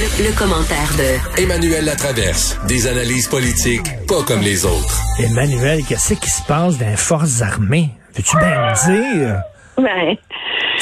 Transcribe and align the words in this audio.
Le, 0.00 0.38
commentaire 0.38 0.92
de 0.96 1.42
Emmanuel 1.42 1.84
Latraverse. 1.84 2.56
Des 2.68 2.86
analyses 2.86 3.26
politiques 3.26 3.82
pas 4.06 4.22
comme 4.24 4.42
les 4.42 4.64
autres. 4.64 5.02
Emmanuel, 5.18 5.80
qu'est-ce 5.88 6.14
qui 6.14 6.30
se 6.30 6.42
passe 6.42 6.78
dans 6.78 6.88
les 6.88 6.96
forces 6.96 7.42
armées? 7.42 7.90
Veux-tu 8.14 8.36
bien 8.36 8.46
me 8.48 9.24
dire? 9.26 9.42
Ben, 9.76 10.16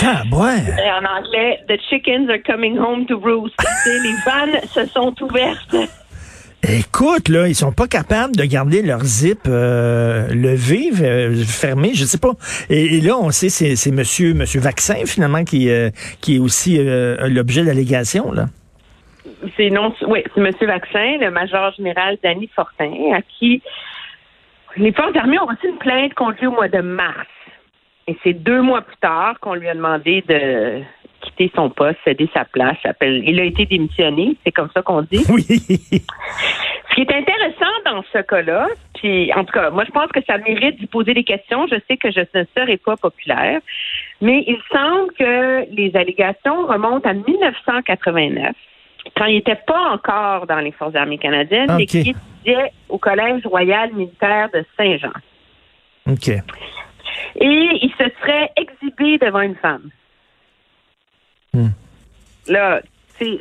Ah, 0.02 0.22
ouais. 0.30 0.60
en 0.92 1.04
anglais, 1.06 1.60
the 1.66 1.80
chickens 1.88 2.28
are 2.28 2.42
coming 2.44 2.76
home 2.78 3.06
to 3.06 3.18
roost. 3.18 3.54
Tu 3.58 3.90
sais, 3.90 3.98
les 4.02 4.14
vannes 4.26 4.60
se 4.74 4.92
sont 4.92 5.14
ouvertes. 5.22 5.76
Écoute, 6.68 7.30
là, 7.30 7.48
ils 7.48 7.54
sont 7.54 7.72
pas 7.72 7.86
capables 7.86 8.36
de 8.36 8.44
garder 8.44 8.82
leur 8.82 9.02
zip 9.02 9.40
euh, 9.48 10.28
levé, 10.28 10.90
euh, 11.00 11.42
fermé, 11.42 11.92
je 11.94 12.04
sais 12.04 12.18
pas. 12.18 12.32
Et, 12.68 12.96
et 12.96 13.00
là, 13.00 13.16
on 13.18 13.30
sait, 13.30 13.48
c'est, 13.48 13.76
c'est 13.76 13.92
monsieur, 13.92 14.34
monsieur 14.34 14.60
Vaccin, 14.60 14.96
finalement, 15.06 15.44
qui, 15.44 15.70
euh, 15.70 15.88
qui 16.20 16.36
est 16.36 16.38
aussi 16.38 16.76
euh, 16.78 17.28
l'objet 17.28 17.64
d'allégations, 17.64 18.30
là. 18.30 18.48
C'est 19.56 19.70
non, 19.70 19.94
oui, 20.06 20.22
c'est 20.34 20.40
M. 20.40 20.50
Vaccin, 20.60 21.16
le 21.18 21.30
major 21.30 21.72
général 21.72 22.18
Danny 22.22 22.48
Fortin, 22.54 23.12
à 23.14 23.22
qui 23.22 23.62
les 24.76 24.92
forces 24.92 25.16
armées 25.16 25.38
ont 25.38 25.46
reçu 25.46 25.68
une 25.68 25.78
plainte 25.78 26.14
contre 26.14 26.40
lui 26.40 26.46
au 26.48 26.52
mois 26.52 26.68
de 26.68 26.80
mars. 26.80 27.26
Et 28.06 28.16
c'est 28.22 28.34
deux 28.34 28.60
mois 28.60 28.82
plus 28.82 28.96
tard 28.98 29.40
qu'on 29.40 29.54
lui 29.54 29.68
a 29.68 29.74
demandé 29.74 30.22
de 30.28 30.82
quitter 31.22 31.50
son 31.54 31.70
poste, 31.70 31.98
céder 32.04 32.28
sa 32.32 32.44
place. 32.44 32.76
Il 33.02 33.40
a 33.40 33.44
été 33.44 33.66
démissionné, 33.66 34.36
c'est 34.44 34.52
comme 34.52 34.70
ça 34.72 34.82
qu'on 34.82 35.02
dit. 35.02 35.24
Oui. 35.28 35.42
Ce 35.42 36.94
qui 36.94 37.00
est 37.00 37.14
intéressant 37.14 37.72
dans 37.84 38.02
ce 38.12 38.18
cas-là, 38.18 38.68
puis 38.94 39.32
en 39.34 39.44
tout 39.44 39.52
cas, 39.52 39.70
moi 39.70 39.84
je 39.84 39.90
pense 39.90 40.10
que 40.12 40.20
ça 40.26 40.38
mérite 40.38 40.78
d'y 40.78 40.86
poser 40.86 41.14
des 41.14 41.24
questions. 41.24 41.66
Je 41.66 41.76
sais 41.88 41.96
que 41.96 42.10
je 42.10 42.20
ne 42.20 42.44
serai 42.56 42.76
pas 42.76 42.96
populaire, 42.96 43.60
mais 44.20 44.44
il 44.46 44.58
semble 44.72 45.12
que 45.12 45.74
les 45.74 45.94
allégations 45.94 46.66
remontent 46.66 47.08
à 47.08 47.12
1989, 47.12 48.54
quand 49.16 49.26
il 49.26 49.36
n'était 49.36 49.60
pas 49.66 49.90
encore 49.90 50.46
dans 50.46 50.60
les 50.60 50.72
Forces 50.72 50.94
armées 50.94 51.18
canadiennes, 51.18 51.74
mais 51.76 51.84
Ok. 51.84 51.88
qui 51.88 52.10
étudiait 52.10 52.72
au 52.88 52.98
Collège 52.98 53.46
royal 53.46 53.92
militaire 53.92 54.48
de 54.52 54.64
Saint-Jean. 54.76 55.12
OK. 56.06 56.28
Et 56.28 57.68
il 57.82 57.92
se 57.98 58.04
serait 58.20 58.50
exhibé 58.56 59.18
devant 59.18 59.40
une 59.40 59.56
femme. 59.56 59.90
Hmm. 61.52 61.68
Là, 62.48 62.80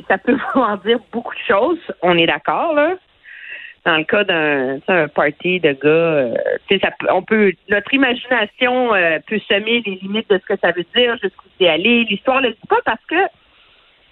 ça 0.08 0.18
peut 0.18 0.36
vouloir 0.54 0.78
dire 0.78 0.98
beaucoup 1.12 1.34
de 1.34 1.40
choses, 1.46 1.78
on 2.02 2.16
est 2.16 2.26
d'accord, 2.26 2.74
là. 2.74 2.94
Dans 3.84 3.98
le 3.98 4.04
cas 4.04 4.24
d'un 4.24 4.80
un 4.88 5.06
party 5.06 5.60
de 5.60 5.70
gars, 5.70 5.88
euh, 5.88 6.34
ça 6.82 6.90
on 7.10 7.22
peut, 7.22 7.52
notre 7.68 7.94
imagination 7.94 8.92
euh, 8.92 9.20
peut 9.28 9.38
semer 9.48 9.80
les 9.86 9.94
limites 10.02 10.28
de 10.28 10.38
ce 10.38 10.54
que 10.54 10.58
ça 10.60 10.72
veut 10.72 10.84
dire, 10.96 11.16
jusqu'où 11.22 11.46
c'est 11.56 11.68
allé. 11.68 12.02
L'histoire 12.02 12.42
ne 12.42 12.48
le 12.48 12.54
dit 12.54 12.68
pas 12.68 12.80
parce 12.84 13.04
que 13.06 13.14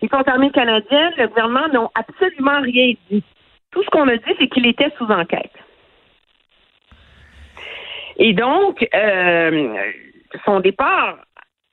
forces 0.08 0.28
armées 0.28 0.50
canadiennes, 0.50 1.12
le 1.16 1.28
gouvernement 1.28 1.68
n'ont 1.72 1.90
absolument 1.94 2.60
rien 2.60 2.94
dit. 3.10 3.22
Tout 3.70 3.82
ce 3.82 3.90
qu'on 3.90 4.08
a 4.08 4.16
dit, 4.16 4.34
c'est 4.38 4.48
qu'il 4.48 4.66
était 4.66 4.90
sous 4.98 5.06
enquête. 5.06 5.52
Et 8.16 8.32
donc, 8.32 8.86
euh, 8.94 9.74
son 10.44 10.60
départ 10.60 11.18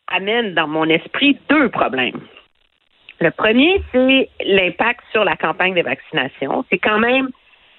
amène 0.07 0.53
dans 0.53 0.67
mon 0.67 0.85
esprit 0.85 1.37
deux 1.49 1.69
problèmes. 1.69 2.19
Le 3.19 3.29
premier, 3.29 3.81
c'est 3.91 4.29
l'impact 4.43 5.01
sur 5.11 5.23
la 5.23 5.35
campagne 5.35 5.75
de 5.75 5.81
vaccination. 5.81 6.65
C'est 6.69 6.79
quand 6.79 6.97
même, 6.97 7.29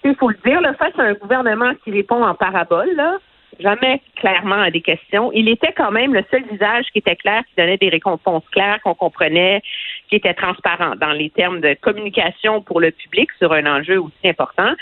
il 0.05 0.15
faut 0.15 0.29
le 0.29 0.39
dire, 0.45 0.61
là, 0.61 0.73
face 0.75 0.97
à 0.99 1.03
un 1.03 1.15
gouvernement 1.15 1.73
qui 1.83 1.91
répond 1.91 2.25
en 2.25 2.35
parabole, 2.35 2.95
là, 2.95 3.19
jamais 3.61 4.01
clairement 4.17 4.61
à 4.61 4.71
des 4.71 4.81
questions. 4.81 5.31
Il 5.33 5.49
était 5.49 5.73
quand 5.73 5.91
même 5.91 6.15
le 6.15 6.25
seul 6.31 6.43
visage 6.51 6.87
qui 6.93 6.99
était 6.99 7.17
clair, 7.17 7.43
qui 7.49 7.55
donnait 7.57 7.77
des 7.77 7.89
récompenses 7.89 8.45
claires, 8.51 8.81
qu'on 8.83 8.95
comprenait, 8.95 9.63
qui 10.09 10.17
était 10.17 10.35
transparent 10.35 10.95
dans 10.97 11.13
les 11.13 11.31
termes 11.31 11.61
de 11.61 11.75
communication 11.81 12.63
pour 12.63 12.81
le 12.81 12.91
public 12.91 13.31
sur 13.39 13.53
un 13.53 13.67
enjeu 13.67 14.01
aussi 14.01 14.29
important. 14.29 14.73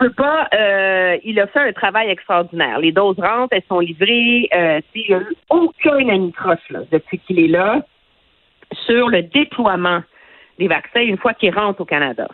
Veut 0.00 0.12
pas, 0.12 0.48
euh, 0.54 1.18
il 1.22 1.38
a 1.38 1.46
fait 1.46 1.60
un 1.60 1.72
travail 1.72 2.08
extraordinaire. 2.08 2.78
Les 2.78 2.92
doses 2.92 3.18
rentrent, 3.18 3.52
elles 3.52 3.62
sont 3.68 3.80
livrées. 3.80 4.48
Euh, 4.54 4.80
il 4.94 5.08
n'y 5.08 5.14
a 5.14 5.18
eu 5.18 5.36
aucun 5.50 6.08
anicroche 6.08 6.72
depuis 6.90 7.18
qu'il 7.18 7.38
est 7.38 7.48
là 7.48 7.82
sur 8.86 9.08
le 9.08 9.22
déploiement 9.22 10.02
des 10.60 10.68
vaccins 10.68 11.00
une 11.00 11.16
fois 11.18 11.34
qu'ils 11.34 11.52
rentrent 11.54 11.80
au 11.80 11.84
Canada. 11.84 12.28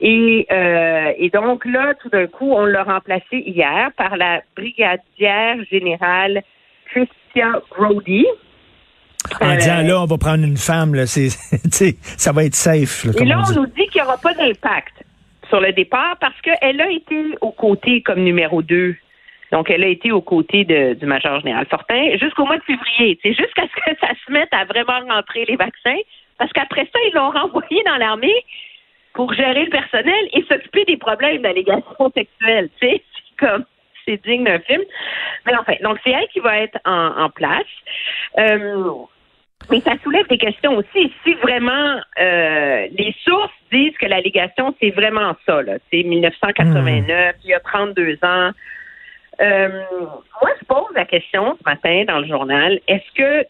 Et, 0.00 0.46
euh, 0.50 1.12
et 1.16 1.30
donc 1.30 1.64
là, 1.64 1.92
tout 2.02 2.08
d'un 2.08 2.26
coup, 2.26 2.50
on 2.52 2.64
l'a 2.64 2.82
remplacé 2.82 3.36
hier 3.38 3.90
par 3.96 4.16
la 4.16 4.40
brigadière 4.56 5.56
générale 5.70 6.42
Christia 6.90 7.60
Brody. 7.76 8.26
En 9.40 9.48
Euh, 9.50 9.56
disant, 9.56 9.82
là, 9.82 10.02
on 10.02 10.06
va 10.06 10.18
prendre 10.18 10.44
une 10.44 10.56
femme, 10.56 10.94
là, 10.94 11.06
c'est, 11.06 11.28
ça 12.18 12.32
va 12.32 12.44
être 12.44 12.54
safe, 12.56 13.04
là, 13.04 13.12
Et 13.20 13.24
là, 13.24 13.42
on 13.48 13.52
nous 13.60 13.66
dit 13.66 13.86
qu'il 13.88 14.02
n'y 14.02 14.06
aura 14.06 14.18
pas 14.18 14.34
d'impact 14.34 14.94
sur 15.48 15.60
le 15.60 15.72
départ 15.72 16.16
parce 16.20 16.38
qu'elle 16.42 16.80
a 16.80 16.90
été 16.90 17.16
aux 17.40 17.52
côtés 17.52 18.02
comme 18.02 18.20
numéro 18.20 18.62
2. 18.62 18.96
Donc, 19.52 19.70
elle 19.70 19.84
a 19.84 19.88
été 19.88 20.10
aux 20.10 20.20
côtés 20.22 20.64
de- 20.64 20.94
du 20.94 21.06
major 21.06 21.38
général 21.40 21.66
Fortin 21.70 22.16
jusqu'au 22.20 22.44
mois 22.44 22.58
de 22.58 22.64
février. 22.64 23.18
Jusqu'à 23.24 23.62
ce 23.62 23.76
que 23.92 23.96
ça 24.00 24.08
se 24.26 24.32
mette 24.32 24.52
à 24.52 24.64
vraiment 24.64 25.00
rentrer 25.14 25.44
les 25.46 25.56
vaccins. 25.56 26.00
Parce 26.38 26.52
qu'après 26.52 26.84
ça, 26.84 26.98
ils 27.08 27.14
l'ont 27.14 27.30
renvoyé 27.30 27.82
dans 27.84 27.96
l'armée 27.96 28.44
pour 29.12 29.32
gérer 29.32 29.64
le 29.64 29.70
personnel 29.70 30.28
et 30.32 30.42
s'occuper 30.42 30.84
des 30.84 30.96
problèmes 30.96 31.42
d'allégations 31.42 32.10
sexuelles. 32.14 32.68
Tu 32.80 32.88
sais, 32.88 33.02
c'est 33.14 33.46
comme 33.46 33.64
c'est 34.06 34.22
digne 34.24 34.44
d'un 34.44 34.58
film. 34.60 34.82
Mais 35.46 35.56
enfin, 35.56 35.74
donc 35.82 35.98
c'est 36.04 36.10
elle 36.10 36.28
qui 36.28 36.40
va 36.40 36.58
être 36.58 36.78
en, 36.84 37.30
place. 37.30 37.62
Euh, 38.38 38.90
mais 39.70 39.80
ça 39.80 39.92
soulève 40.02 40.26
des 40.28 40.38
questions 40.38 40.76
aussi. 40.76 41.12
Si 41.24 41.34
vraiment 41.34 42.00
euh, 42.20 42.86
les 42.92 43.14
sources 43.24 43.52
disent 43.72 43.96
que 43.98 44.06
l'allégation, 44.06 44.74
c'est 44.80 44.90
vraiment 44.90 45.34
ça, 45.46 45.62
là. 45.62 45.74
C'est 45.90 46.02
1989, 46.02 47.36
il 47.44 47.50
y 47.50 47.54
a 47.54 47.60
32 47.60 48.18
ans. 48.22 48.50
Euh, 49.40 49.68
moi, 50.42 50.50
je 50.60 50.66
pose 50.66 50.94
la 50.94 51.06
question 51.06 51.56
ce 51.58 51.68
matin 51.68 52.04
dans 52.06 52.18
le 52.20 52.26
journal, 52.26 52.78
est-ce 52.86 53.12
que 53.14 53.46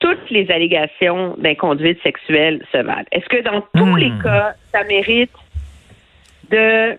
toutes 0.00 0.30
les 0.30 0.50
allégations 0.50 1.34
d'inconduite 1.38 2.00
sexuelle 2.02 2.64
se 2.72 2.78
valent? 2.78 3.04
Est-ce 3.12 3.26
que 3.26 3.42
dans 3.42 3.60
tous 3.74 3.84
Hmm. 3.84 3.96
les 3.98 4.12
cas, 4.22 4.54
ça 4.72 4.84
mérite 4.84 5.32
de 6.50 6.96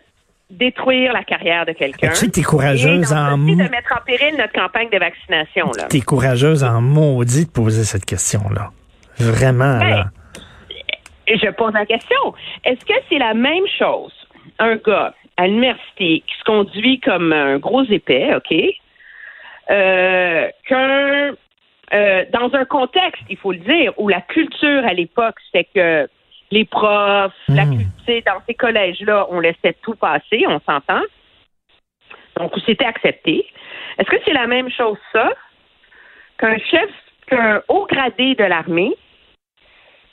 détruire 0.50 1.14
la 1.14 1.24
carrière 1.24 1.66
de 1.66 1.72
quelqu'un? 1.74 2.10
Tu 2.10 2.16
sais 2.16 2.30
Et 2.40 2.44
courageuse 2.44 3.14
en 3.14 3.38
de 3.38 3.70
mettre 3.70 3.94
en 3.98 4.04
péril 4.06 4.36
notre 4.38 4.54
campagne 4.54 4.90
de 4.90 4.98
vaccination, 4.98 5.72
là? 5.78 5.86
T'es 5.90 6.02
courageuse 6.02 6.64
en 6.64 6.82
maudit 6.82 7.46
de 7.46 7.52
poser 7.52 7.84
cette 7.84 8.06
question-là. 8.06 8.72
Vraiment, 9.18 9.78
là. 9.80 10.06
Et 11.28 11.38
je 11.38 11.50
pose 11.52 11.74
la 11.74 11.86
question. 11.86 12.18
Est-ce 12.66 12.84
que 12.86 12.94
c'est 13.08 13.20
la 13.20 13.34
même 13.36 13.66
chose, 13.78 14.12
un 14.58 14.76
gars 14.78 15.14
à 15.38 15.48
l'université 15.48 16.24
qui 16.26 16.38
se 16.40 16.44
conduit 16.44 17.00
comme 17.00 17.32
un 17.32 17.60
gros 17.60 17.84
épais, 17.84 18.34
OK, 18.36 18.54
euh, 19.72 20.48
qu'un 20.68 21.32
euh, 21.94 22.26
dans 22.32 22.54
un 22.54 22.66
contexte, 22.66 23.24
il 23.30 23.38
faut 23.38 23.52
le 23.52 23.60
dire, 23.60 23.94
où 23.98 24.08
la 24.10 24.22
culture 24.22 24.86
à 24.86 24.94
l'époque, 24.94 25.36
c'est 25.52 25.68
que 25.74 26.08
les 26.52 26.66
profs, 26.66 27.34
la 27.48 27.66
Mm. 27.66 27.78
culture, 27.78 28.22
dans 28.26 28.42
ces 28.48 28.56
collèges-là, 28.56 29.28
on 29.30 29.40
laissait 29.40 29.76
tout 29.82 29.96
passer, 29.96 30.46
on 30.48 30.60
s'entend. 30.62 31.02
Donc, 32.38 32.54
c'était 32.66 32.86
accepté. 32.86 33.46
Est-ce 33.98 34.10
que 34.10 34.18
c'est 34.26 34.34
la 34.34 34.48
même 34.48 34.72
chose, 34.72 34.98
ça, 35.12 35.32
qu'un 36.38 36.58
chef, 36.58 36.90
qu'un 37.28 37.62
haut 37.68 37.86
gradé 37.86 38.36
de 38.36 38.44
l'armée, 38.44 38.96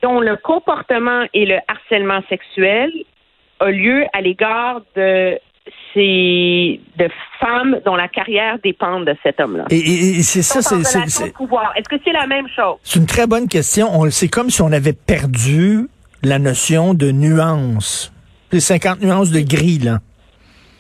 dont 0.03 0.21
le 0.21 0.37
comportement 0.37 1.25
et 1.33 1.47
le 1.47 1.59
harcèlement 1.69 2.21
sexuel 2.29 2.93
a 3.61 3.71
lieu 3.71 4.05
à 4.13 4.21
l'égard 4.21 4.83
de 4.95 5.39
ces 5.95 6.81
de 6.99 7.09
femmes 7.41 7.81
dont 7.85 7.97
la 7.97 8.09
carrière 8.09 8.59
dépend 8.63 9.01
de 9.01 9.15
cet 9.23 9.41
homme-là. 9.41 9.65
Et, 9.71 9.77
et- 9.77 10.19
et 10.19 10.23
c'est 10.23 10.43
ça, 10.43 10.63
c'est- 10.63 10.85
c'est 10.85 11.09
c'est-. 11.09 11.25
Est-ce 11.27 11.89
que 11.89 11.97
c'est 12.05 12.13
la 12.13 12.27
même 12.27 12.47
chose? 12.55 12.77
c'est 12.83 12.99
une 12.99 13.07
très 13.07 13.27
bonne 13.27 13.49
question. 13.49 13.89
On- 13.93 14.11
C'est 14.11 14.29
comme 14.29 14.51
si 14.51 14.63
on 14.63 14.73
avait 14.73 14.93
perdu 14.93 15.89
la 16.23 16.39
notion 16.39 16.95
de 16.95 17.11
nuance. 17.11 18.13
C'est 18.51 18.61
50 18.61 19.01
nuances 19.01 19.31
de 19.31 19.41
gris, 19.41 19.79
là. 19.79 19.99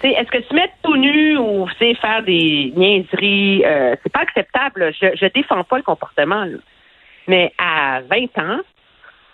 Est-ce 0.03 0.31
que 0.31 0.41
se 0.43 0.55
mettre 0.55 0.75
tout 0.85 0.97
nu 0.97 1.37
ou 1.37 1.67
faire 1.79 2.23
des 2.25 2.73
niaiseries, 2.77 3.65
euh, 3.65 3.97
c'est 4.03 4.13
pas 4.13 4.21
acceptable. 4.21 4.93
Je, 5.01 5.07
je 5.21 5.27
défends 5.35 5.65
pas 5.65 5.79
le 5.79 5.83
comportement. 5.83 6.45
là. 6.45 6.59
Mais 7.27 7.53
à 7.59 8.03
20 8.09 8.39
ans, 8.41 8.61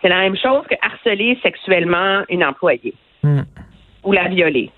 c'est 0.00 0.08
la 0.08 0.20
même 0.20 0.36
chose 0.36 0.62
que 0.70 0.74
harceler 0.80 1.38
sexuellement 1.42 2.22
une 2.30 2.42
employée 2.42 2.94
Hmm. 3.22 3.42
ou 4.02 4.12
la 4.12 4.28
violer. 4.28 4.70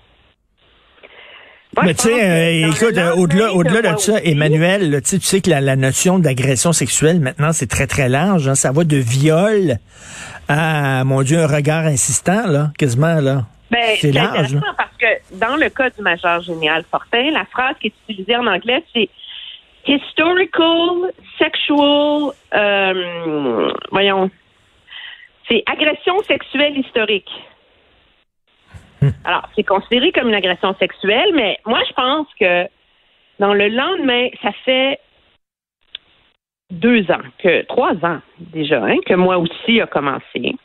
Moi, 1.75 1.85
Mais 1.85 1.93
tu 1.93 2.03
sais, 2.03 2.23
euh, 2.23 2.69
écoute, 2.69 2.97
euh, 2.97 3.13
au-delà, 3.15 3.53
au-delà 3.53 3.81
de 3.81 3.95
de 3.95 3.99
ça, 3.99 4.13
Emmanuel, 4.23 4.91
là, 4.91 5.01
tu 5.01 5.19
sais, 5.19 5.41
que 5.41 5.49
la, 5.49 5.59
la 5.61 5.75
notion 5.75 6.19
d'agression 6.19 6.71
sexuelle 6.71 7.19
maintenant 7.19 7.51
c'est 7.51 7.67
très 7.67 7.85
très 7.87 8.07
large. 8.07 8.47
hein. 8.47 8.55
Ça 8.55 8.71
va 8.71 8.83
de 8.85 8.97
viol 8.97 9.77
à, 10.47 11.03
mon 11.03 11.21
Dieu, 11.21 11.39
un 11.39 11.47
regard 11.47 11.85
insistant 11.85 12.47
là, 12.47 12.71
quasiment 12.77 13.19
là. 13.19 13.45
Ben, 13.71 13.95
C'est 13.99 14.11
large, 14.11 14.37
intéressant 14.55 14.73
parce 14.77 14.95
que 14.97 15.37
dans 15.37 15.55
le 15.57 15.69
cas 15.69 15.89
du 15.89 16.01
major 16.01 16.39
général 16.41 16.83
Fortin, 16.89 17.31
la 17.31 17.45
phrase 17.45 17.75
qui 17.81 17.87
est 17.87 17.93
utilisée 18.07 18.35
en 18.37 18.47
anglais, 18.47 18.83
c'est 18.93 19.09
historical, 19.87 21.11
sexual, 21.37 22.31
euh, 22.53 23.71
voyons, 23.91 24.29
C'est 25.47 25.63
agression 25.67 26.15
sexuelle 26.27 26.77
historique. 26.77 27.29
Alors, 29.23 29.47
c'est 29.55 29.63
considéré 29.63 30.11
comme 30.11 30.29
une 30.29 30.35
agression 30.35 30.75
sexuelle, 30.79 31.31
mais 31.33 31.57
moi, 31.65 31.79
je 31.87 31.93
pense 31.93 32.27
que 32.39 32.67
dans 33.39 33.53
le 33.53 33.67
lendemain, 33.67 34.29
ça 34.41 34.51
fait 34.63 34.99
deux 36.71 37.09
ans, 37.11 37.23
que 37.39 37.63
trois 37.63 37.93
ans 38.03 38.19
déjà, 38.39 38.83
hein, 38.83 38.97
que 39.05 39.13
moi 39.13 39.37
aussi 39.37 39.81
a 39.81 39.87
commencé. 39.87 40.55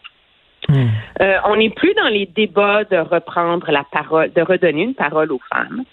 Euh, 1.21 1.37
on 1.47 1.57
n'est 1.57 1.71
plus 1.71 1.95
dans 1.95 2.09
les 2.09 2.27
débats 2.27 2.85
de 2.85 2.97
reprendre 2.97 3.71
la 3.71 3.85
parole, 3.91 4.33
de 4.33 4.43
redonner 4.43 4.83
une 4.83 4.95
parole 4.95 5.33
aux 5.33 5.41
femmes. 5.53 5.85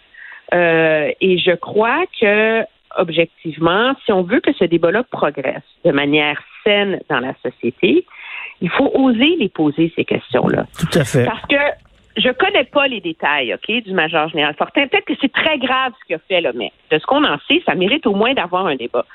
Euh, 0.54 1.12
et 1.19 1.38
je 1.39 1.51
crois 1.56 2.04
que, 2.19 2.63
objectivement, 2.98 3.94
si 4.06 4.12
on 4.12 4.22
veut 4.24 4.39
que 4.39 4.54
ce 4.54 4.66
débat-là 4.66 5.04
progresse 5.04 5.63
de 5.84 5.92
manière 5.92 6.39
saine 6.63 7.00
dans 7.10 7.19
la 7.19 7.34
société, 7.44 8.06
il 8.62 8.69
faut 8.69 8.92
oser 8.94 9.36
les 9.39 9.50
poser, 9.50 9.92
ces 9.95 10.06
questions-là. 10.06 10.66
Tout 10.78 11.00
à 11.00 11.04
fait. 11.04 11.25
Parce 11.25 11.45
que 11.48 11.56
je 12.17 12.29
connais 12.31 12.63
pas 12.63 12.87
les 12.87 12.99
détails, 12.99 13.53
OK, 13.53 13.83
du 13.83 13.93
major 13.93 14.27
général 14.29 14.55
Fortin. 14.55 14.87
Peut-être 14.87 15.05
que 15.05 15.13
c'est 15.21 15.31
très 15.31 15.57
grave 15.59 15.93
ce 15.99 16.05
qu'il 16.05 16.15
a 16.15 16.19
fait, 16.19 16.41
là, 16.41 16.51
mais 16.53 16.71
de 16.91 16.97
ce 16.97 17.05
qu'on 17.05 17.23
en 17.23 17.37
sait, 17.47 17.61
ça 17.65 17.75
mérite 17.75 18.07
au 18.07 18.15
moins 18.15 18.33
d'avoir 18.33 18.65
un 18.65 18.75
débat. 18.75 19.05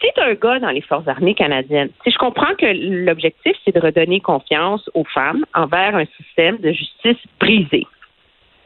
Si 0.00 0.08
un 0.20 0.34
gars 0.34 0.58
dans 0.58 0.70
les 0.70 0.82
Forces 0.82 1.08
armées 1.08 1.34
canadiennes, 1.34 1.88
si 2.04 2.10
je 2.10 2.18
comprends 2.18 2.54
que 2.54 2.66
l'objectif, 2.66 3.56
c'est 3.64 3.74
de 3.74 3.80
redonner 3.80 4.20
confiance 4.20 4.90
aux 4.94 5.04
femmes 5.04 5.46
envers 5.54 5.96
un 5.96 6.04
système 6.18 6.58
de 6.58 6.70
justice 6.70 7.16
brisé. 7.40 7.86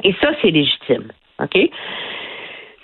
Et 0.03 0.13
ça, 0.21 0.33
c'est 0.43 0.51
légitime, 0.51 1.13
OK? 1.41 1.57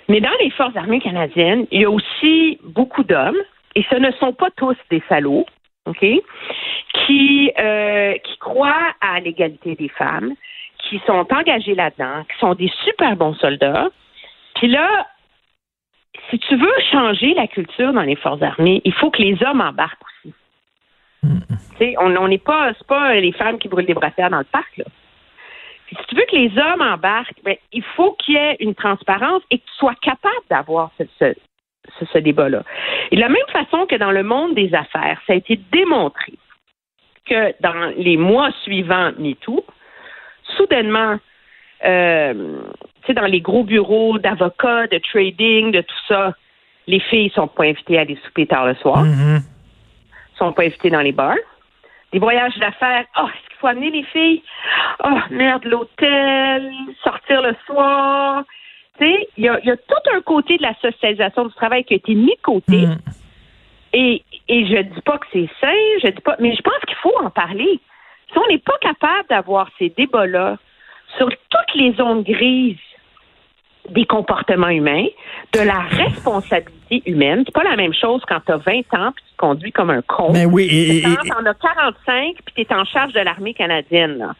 Mais 0.07 0.21
dans 0.21 0.35
les 0.39 0.49
Forces 0.51 0.75
armées 0.77 1.01
canadiennes, 1.01 1.67
il 1.71 1.81
y 1.81 1.85
a 1.85 1.89
aussi 1.89 2.57
beaucoup 2.63 3.03
d'hommes, 3.03 3.41
et 3.75 3.85
ce 3.89 3.95
ne 3.95 4.11
sont 4.13 4.31
pas 4.31 4.49
tous 4.55 4.77
des 4.89 5.03
salauds, 5.09 5.45
OK, 5.85 6.05
qui, 6.93 7.51
euh, 7.59 8.13
qui 8.13 8.37
croient 8.37 8.93
à 9.01 9.19
l'égalité 9.19 9.75
des 9.75 9.89
femmes, 9.89 10.33
qui 10.87 11.01
sont 11.05 11.25
engagés 11.31 11.75
là-dedans, 11.75 12.23
qui 12.31 12.39
sont 12.39 12.53
des 12.53 12.71
super 12.83 13.15
bons 13.15 13.35
soldats. 13.35 13.89
Puis 14.55 14.67
là, 14.67 15.07
si 16.29 16.39
tu 16.39 16.55
veux 16.55 16.73
changer 16.91 17.33
la 17.33 17.47
culture 17.47 17.93
dans 17.93 18.01
les 18.01 18.15
forces 18.15 18.41
armées, 18.41 18.81
il 18.83 18.93
faut 18.93 19.11
que 19.11 19.21
les 19.21 19.37
hommes 19.43 19.61
embarquent 19.61 20.03
aussi. 20.03 20.33
sais, 21.77 21.95
On 21.99 22.27
n'est 22.27 22.37
pas, 22.37 22.73
c'est 22.77 22.87
pas 22.87 23.15
les 23.15 23.31
femmes 23.31 23.59
qui 23.59 23.67
brûlent 23.67 23.85
des 23.85 23.93
brassières 23.93 24.29
dans 24.29 24.39
le 24.39 24.43
parc. 24.43 24.77
Là. 24.77 24.85
si 25.89 25.97
tu 26.07 26.15
veux 26.15 26.25
que 26.29 26.35
les 26.35 26.51
hommes 26.57 26.81
embarquent, 26.81 27.41
ben, 27.43 27.55
il 27.71 27.83
faut 27.83 28.13
qu'il 28.13 28.35
y 28.35 28.37
ait 28.37 28.57
une 28.59 28.75
transparence 28.75 29.43
et 29.51 29.59
que 29.59 29.65
tu 29.65 29.73
sois 29.77 29.95
capable 30.01 30.45
d'avoir 30.49 30.91
ce, 30.97 31.03
ce, 31.19 32.05
ce 32.05 32.17
débat-là. 32.17 32.63
Et 33.11 33.15
de 33.15 33.21
la 33.21 33.29
même 33.29 33.47
façon 33.51 33.85
que 33.85 33.95
dans 33.95 34.11
le 34.11 34.23
monde 34.23 34.55
des 34.55 34.73
affaires, 34.73 35.21
ça 35.27 35.33
a 35.33 35.35
été 35.35 35.59
démontré 35.71 36.33
que 37.25 37.53
dans 37.61 37.93
les 37.97 38.17
mois 38.17 38.51
suivants 38.63 39.11
MeToo, 39.17 39.63
soudainement, 40.57 41.17
euh, 41.85 42.33
tu 43.01 43.07
sais, 43.07 43.13
dans 43.13 43.25
les 43.25 43.39
gros 43.41 43.63
bureaux 43.63 44.17
d'avocats, 44.17 44.87
de 44.87 44.97
trading, 44.97 45.71
de 45.71 45.81
tout 45.81 46.01
ça, 46.07 46.33
les 46.87 46.99
filles 46.99 47.31
sont 47.35 47.47
pas 47.47 47.65
invitées 47.65 47.97
à 47.97 48.01
aller 48.01 48.17
souper 48.25 48.45
tard 48.47 48.65
le 48.65 48.75
soir, 48.75 49.03
Mm-hmm. 49.05 49.41
sont 50.37 50.53
pas 50.53 50.63
invitées 50.63 50.89
dans 50.89 51.01
les 51.01 51.11
bars. 51.11 51.35
Des 52.13 52.19
voyages 52.19 52.57
d'affaires, 52.57 53.05
oh, 53.19 53.27
est-ce 53.27 53.49
qu'il 53.49 53.57
faut 53.59 53.67
amener 53.67 53.91
les 53.91 54.03
filles? 54.03 54.41
Oh, 55.03 55.19
merde, 55.29 55.65
l'hôtel, 55.65 56.71
sortir 57.03 57.41
le 57.41 57.53
soir. 57.65 58.43
Tu 58.97 59.05
sais, 59.05 59.27
il 59.37 59.43
y 59.43 59.49
a, 59.49 59.59
y 59.63 59.69
a 59.69 59.77
tout 59.77 60.09
un 60.15 60.21
côté 60.21 60.57
de 60.57 60.63
la 60.63 60.73
socialisation 60.75 61.45
du 61.45 61.53
travail 61.53 61.83
qui 61.83 61.93
a 61.93 61.97
été 61.97 62.15
mis 62.15 62.35
de 62.35 62.41
côté. 62.41 62.87
Mm. 62.87 62.97
Et, 63.93 64.23
et 64.47 64.65
je 64.67 64.81
dis 64.81 65.01
pas 65.01 65.17
que 65.17 65.27
c'est 65.33 65.49
sain, 65.59 65.73
je 66.03 66.07
dis 66.07 66.21
pas, 66.21 66.35
mais 66.39 66.55
je 66.55 66.61
pense 66.61 66.79
qu'il 66.87 66.95
faut 66.97 67.13
en 67.21 67.29
parler. 67.29 67.79
Si 68.31 68.37
on 68.37 68.47
n'est 68.51 68.59
pas 68.59 68.77
capable 68.81 69.27
d'avoir 69.29 69.69
ces 69.79 69.89
débats-là 69.97 70.57
sur 71.17 71.27
toutes 71.29 71.75
les 71.75 71.93
zones 71.93 72.23
grises 72.23 72.77
des 73.89 74.05
comportements 74.05 74.67
humains, 74.67 75.05
de 75.53 75.61
la 75.61 75.79
responsabilité 75.79 77.03
humaine, 77.09 77.43
c'est 77.45 77.53
pas 77.53 77.63
la 77.63 77.77
même 77.77 77.93
chose 77.93 78.21
quand 78.27 78.39
tu 78.45 78.51
as 78.51 78.57
20 78.57 78.71
ans 78.99 79.11
puis 79.15 79.23
tu 79.29 79.35
conduis 79.37 79.71
comme 79.71 79.89
un 79.89 80.01
con. 80.01 80.31
Mais 80.33 80.45
oui, 80.45 80.67
et, 80.69 81.01
Quand 81.03 81.15
t'en 81.41 81.45
as 81.49 81.53
45 81.53 82.35
puis 82.45 82.53
tu 82.55 82.61
es 82.61 82.73
en 82.75 82.83
charge 82.83 83.13
de 83.13 83.21
l'armée 83.21 83.53
canadienne. 83.53 84.17
Là. 84.17 84.33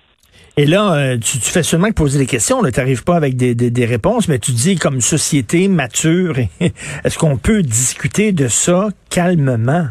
et 0.57 0.65
là, 0.65 0.93
euh, 0.95 1.13
tu, 1.17 1.39
tu 1.39 1.49
fais 1.49 1.63
seulement 1.63 1.87
que 1.87 1.93
poser 1.93 2.19
des 2.19 2.25
questions. 2.25 2.61
Tu 2.61 2.77
n'arrives 2.77 3.05
pas 3.05 3.15
avec 3.15 3.37
des, 3.37 3.55
des- 3.55 3.71
des 3.71 3.85
réponses, 3.85 4.27
mais 4.27 4.37
tu 4.39 4.51
dis 4.51 4.75
comme 4.77 4.99
société 4.99 5.69
mature, 5.69 6.35
est-ce 6.59 7.17
qu'on 7.17 7.37
peut 7.37 7.61
discuter 7.61 8.33
de 8.33 8.49
ça 8.49 8.89
calmement? 9.09 9.87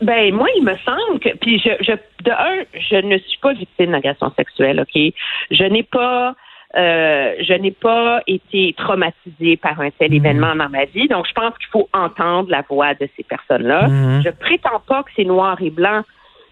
Ben 0.00 0.34
moi, 0.34 0.48
il 0.56 0.64
me 0.64 0.76
semble 0.78 1.20
que 1.20 1.36
puis 1.36 1.58
je, 1.58 1.70
je 1.80 1.92
de 2.24 2.30
un, 2.30 2.64
je 2.74 2.96
ne 2.96 3.18
suis 3.18 3.38
pas 3.38 3.52
victime 3.52 3.92
d'agression 3.92 4.32
sexuelle, 4.36 4.80
ok? 4.80 5.12
Je 5.50 5.64
n'ai 5.64 5.82
pas 5.82 6.34
euh, 6.76 7.34
je 7.40 7.52
n'ai 7.54 7.72
pas 7.72 8.22
été 8.26 8.74
traumatisée 8.76 9.56
par 9.56 9.80
un 9.80 9.90
tel 9.90 10.14
événement 10.14 10.54
dans 10.54 10.68
ma 10.68 10.84
vie, 10.84 11.08
donc 11.08 11.26
je 11.26 11.32
pense 11.32 11.56
qu'il 11.58 11.68
faut 11.72 11.88
entendre 11.92 12.48
la 12.50 12.62
voix 12.68 12.94
de 12.94 13.08
ces 13.16 13.24
personnes-là. 13.24 13.88
Mhm. 13.88 14.22
Je 14.24 14.30
prétends 14.30 14.80
pas 14.86 15.02
que 15.02 15.10
c'est 15.16 15.24
noir 15.24 15.60
et 15.60 15.70
blanc, 15.70 16.02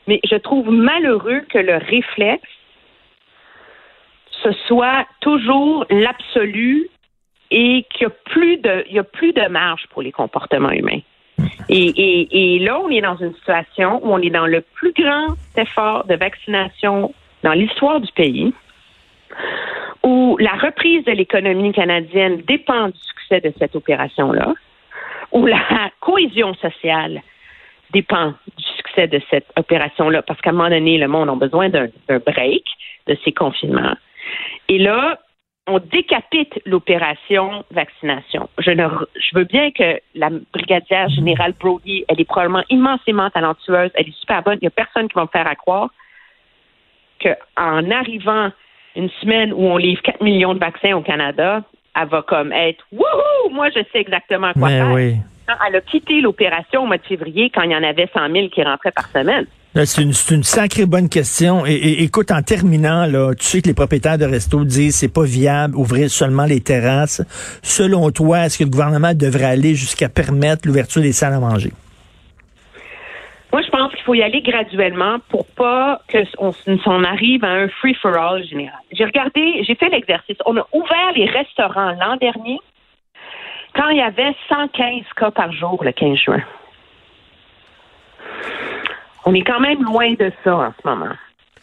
mais 0.09 0.21
je 0.29 0.37
trouve 0.37 0.71
malheureux 0.71 1.43
que 1.49 1.59
le 1.59 1.77
réflexe 1.77 2.49
ce 4.43 4.53
soit 4.67 5.07
toujours 5.21 5.85
l'absolu 5.91 6.89
et 7.51 7.85
qu'il 7.91 8.03
y 8.03 8.07
a 8.07 8.11
plus 8.11 8.59
de 8.59 8.85
il 8.89 8.97
y 8.97 8.99
a 8.99 9.05
plus 9.05 9.33
de 9.33 9.47
marge 9.49 9.87
pour 9.91 10.03
les 10.03 10.13
comportements 10.13 10.71
humains. 10.71 11.01
Et, 11.69 12.59
là, 12.61 12.81
on 12.81 12.89
est 12.89 13.01
dans 13.01 13.17
une 13.17 13.35
situation 13.35 14.01
où 14.05 14.13
on 14.13 14.19
est 14.19 14.31
dans 14.31 14.47
le 14.47 14.63
plus 14.75 14.93
grand 14.93 15.35
effort 15.57 16.05
de 16.07 16.15
vaccination 16.15 17.15
dans 17.43 17.53
l'histoire 17.53 18.01
du 18.01 18.11
pays, 18.13 18.53
où 20.03 20.37
la 20.41 20.53
reprise 20.53 21.05
de 21.05 21.13
l'économie 21.13 21.73
canadienne 21.73 22.43
dépend 22.47 22.89
du 22.89 22.99
succès 22.99 23.41
de 23.41 23.53
cette 23.59 23.77
opération-là, 23.77 24.55
où 25.33 25.47
la 25.47 25.91
cohésion 26.01 26.55
sociale 26.55 27.23
dépend 27.93 28.35
du 28.57 28.65
succès 28.77 29.07
de 29.07 29.21
cette 29.31 29.47
opération-là, 29.57 30.23
parce 30.23 30.41
qu'à 30.41 30.51
un 30.51 30.55
moment 30.55 30.71
donné, 30.71 30.99
le 30.99 31.09
monde 31.09 31.29
a 31.29 31.35
besoin 31.35 31.69
d'un 31.69 31.89
d'un 32.09 32.19
break 32.19 32.65
de 33.07 33.17
ces 33.25 33.33
confinements. 33.33 33.97
Et 34.69 34.79
là, 34.79 35.19
on 35.69 35.79
décapite 35.79 36.61
l'opération 36.67 37.65
vaccination. 37.71 38.49
Je, 38.59 38.71
ne, 38.71 38.89
je 39.15 39.39
veux 39.39 39.45
bien 39.45 39.71
que 39.71 40.01
la 40.15 40.31
brigadière 40.53 41.09
générale 41.11 41.55
Brody, 41.59 42.05
elle 42.09 42.21
est 42.21 42.25
probablement 42.25 42.65
immensément 42.71 43.31
talentueuse, 43.31 43.91
elle 43.95 44.09
est 44.09 44.19
super 44.19 44.43
bonne. 44.43 44.59
Il 44.61 44.65
n'y 44.65 44.69
a 44.69 44.71
personne 44.71 45.09
qui 45.09 45.15
va 45.15 45.23
me 45.23 45.29
faire 45.29 45.47
à 45.47 45.55
croire 45.55 45.91
qu'en 47.21 47.91
arrivant 47.91 48.51
une 48.97 49.11
semaine 49.21 49.53
où 49.53 49.61
on 49.61 49.77
livre 49.77 50.03
4 50.03 50.23
millions 50.23 50.55
de 50.55 50.59
vaccins 50.59 50.95
au 50.95 51.03
Canada, 51.03 51.63
elle 52.01 52.09
va 52.09 52.23
comme 52.23 52.53
être 52.53 52.85
Wouhou! 52.93 53.51
Moi, 53.51 53.69
je 53.71 53.81
sais 53.93 54.01
exactement 54.01 54.53
quoi 54.53 54.69
Mais 54.69 54.79
faire. 54.79 54.93
oui. 54.93 55.17
Elle 55.67 55.77
a 55.77 55.81
quitté 55.81 56.21
l'opération 56.21 56.83
au 56.83 56.87
mois 56.87 56.99
de 56.99 57.07
février 57.07 57.51
quand 57.51 57.63
il 57.63 57.71
y 57.71 57.77
en 57.77 57.83
avait 57.83 58.09
100 58.13 58.31
000 58.31 58.49
qui 58.49 58.63
rentraient 58.63 58.93
par 58.93 59.09
semaine. 59.09 59.47
Là, 59.79 59.87
C'est 59.87 60.03
une, 60.03 60.43
sacrée 60.43 60.87
bonne 60.87 61.09
question. 61.09 61.65
Écoute, 61.65 62.33
en 62.33 62.43
terminant, 62.43 63.07
là, 63.07 63.33
tu 63.39 63.45
sais 63.45 63.63
que 63.63 63.69
les 63.69 63.75
propriétaires 63.75 64.19
de 64.19 64.25
restos 64.25 64.65
disent 64.65 64.97
c'est 64.97 65.15
pas 65.15 65.23
viable 65.23 65.77
ouvrir 65.77 66.11
seulement 66.11 66.47
les 66.47 66.61
terrasses. 66.61 67.23
Selon 67.63 68.11
toi, 68.11 68.47
est-ce 68.47 68.59
que 68.59 68.65
le 68.65 68.71
gouvernement 68.71 69.15
devrait 69.15 69.45
aller 69.45 69.77
jusqu'à 69.77 70.09
permettre 70.09 70.67
l'ouverture 70.67 71.01
des 71.01 71.13
salles 71.13 71.35
à 71.35 71.39
manger? 71.39 71.71
Moi, 73.53 73.63
je 73.63 73.71
pense 73.71 73.93
qu'il 73.93 74.03
faut 74.03 74.15
y 74.15 74.23
aller 74.25 74.43
graduellement 74.43 75.19
pour 75.29 75.47
pas 75.47 76.01
que 76.09 76.19
on, 76.39 77.05
arrive 77.05 77.45
à 77.45 77.53
un 77.53 77.69
free 77.69 77.95
for 78.03 78.17
all 78.17 78.43
général. 78.43 78.81
J'ai 78.91 79.05
regardé, 79.05 79.63
j'ai 79.63 79.77
fait 79.77 79.91
l'exercice. 79.91 80.39
On 80.45 80.57
a 80.57 80.67
ouvert 80.73 81.13
les 81.15 81.27
restaurants 81.27 81.93
l'an 81.93 82.17
dernier 82.17 82.59
quand 83.77 83.91
il 83.91 83.99
y 83.99 84.03
avait 84.03 84.35
115 84.49 85.05
cas 85.15 85.31
par 85.31 85.53
jour 85.53 85.85
le 85.85 85.93
15 85.93 86.19
juin. 86.19 86.43
On 89.29 89.35
est 89.35 89.43
quand 89.43 89.61
même 89.61 89.83
loin 89.85 90.15
de 90.15 90.33
ça 90.43 90.57
en 90.57 90.73
ce 90.81 90.89
moment. 90.89 91.13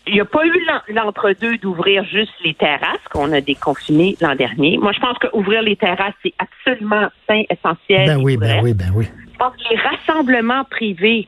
Il 0.06 0.14
n'y 0.14 0.20
a 0.22 0.26
pas 0.26 0.46
eu 0.46 0.54
l'en- 0.68 1.04
l'entre-deux 1.04 1.58
d'ouvrir 1.58 2.04
juste 2.04 2.32
les 2.44 2.54
terrasses 2.54 3.04
qu'on 3.12 3.32
a 3.32 3.42
déconfinées 3.42 4.16
l'an 4.22 4.36
dernier. 4.36 4.78
Moi, 4.78 4.92
je 4.92 5.00
pense 5.00 5.18
qu'ouvrir 5.18 5.64
les 5.64 5.76
terrasses, 5.76 6.14
c'est 6.22 6.36
absolument 6.38 7.08
sain, 7.28 7.42
essentiel. 7.50 8.06
Ben 8.06 8.22
oui, 8.24 8.38
ben 8.38 8.60
oui, 8.62 8.76
ben 8.76 8.92
oui. 8.94 9.06
Je 9.34 9.38
pense 9.40 9.54
que 9.56 9.68
les 9.72 9.78
rassemblements 9.78 10.64
privés, 10.66 11.28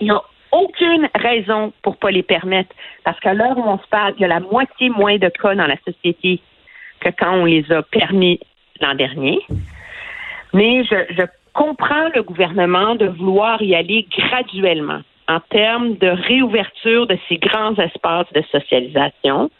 il 0.00 0.04
n'y 0.04 0.10
a 0.10 0.20
aucune 0.52 1.08
raison 1.14 1.72
pour 1.80 1.96
pas 1.96 2.10
les 2.10 2.22
permettre. 2.22 2.74
Parce 3.02 3.18
qu'à 3.20 3.32
l'heure 3.32 3.56
où 3.56 3.64
on 3.66 3.78
se 3.78 3.86
parle, 3.88 4.12
il 4.18 4.20
y 4.20 4.24
a 4.26 4.28
la 4.28 4.40
moitié 4.40 4.90
moins 4.90 5.16
de 5.16 5.30
cas 5.30 5.54
dans 5.54 5.66
la 5.66 5.78
société 5.88 6.42
que 7.00 7.08
quand 7.18 7.32
on 7.32 7.46
les 7.46 7.64
a 7.72 7.82
permis 7.82 8.38
l'an 8.82 8.94
dernier. 8.94 9.38
Mais 10.52 10.84
je, 10.84 10.96
je 11.16 11.22
comprends 11.54 12.10
le 12.14 12.22
gouvernement 12.22 12.94
de 12.94 13.06
vouloir 13.06 13.62
y 13.62 13.74
aller 13.74 14.06
graduellement 14.18 15.00
en 15.28 15.40
termes 15.40 15.94
de 15.96 16.08
réouverture 16.08 17.06
de 17.06 17.18
ces 17.28 17.38
grands 17.38 17.74
espaces 17.76 18.32
de 18.32 18.42
socialisation 18.52 19.50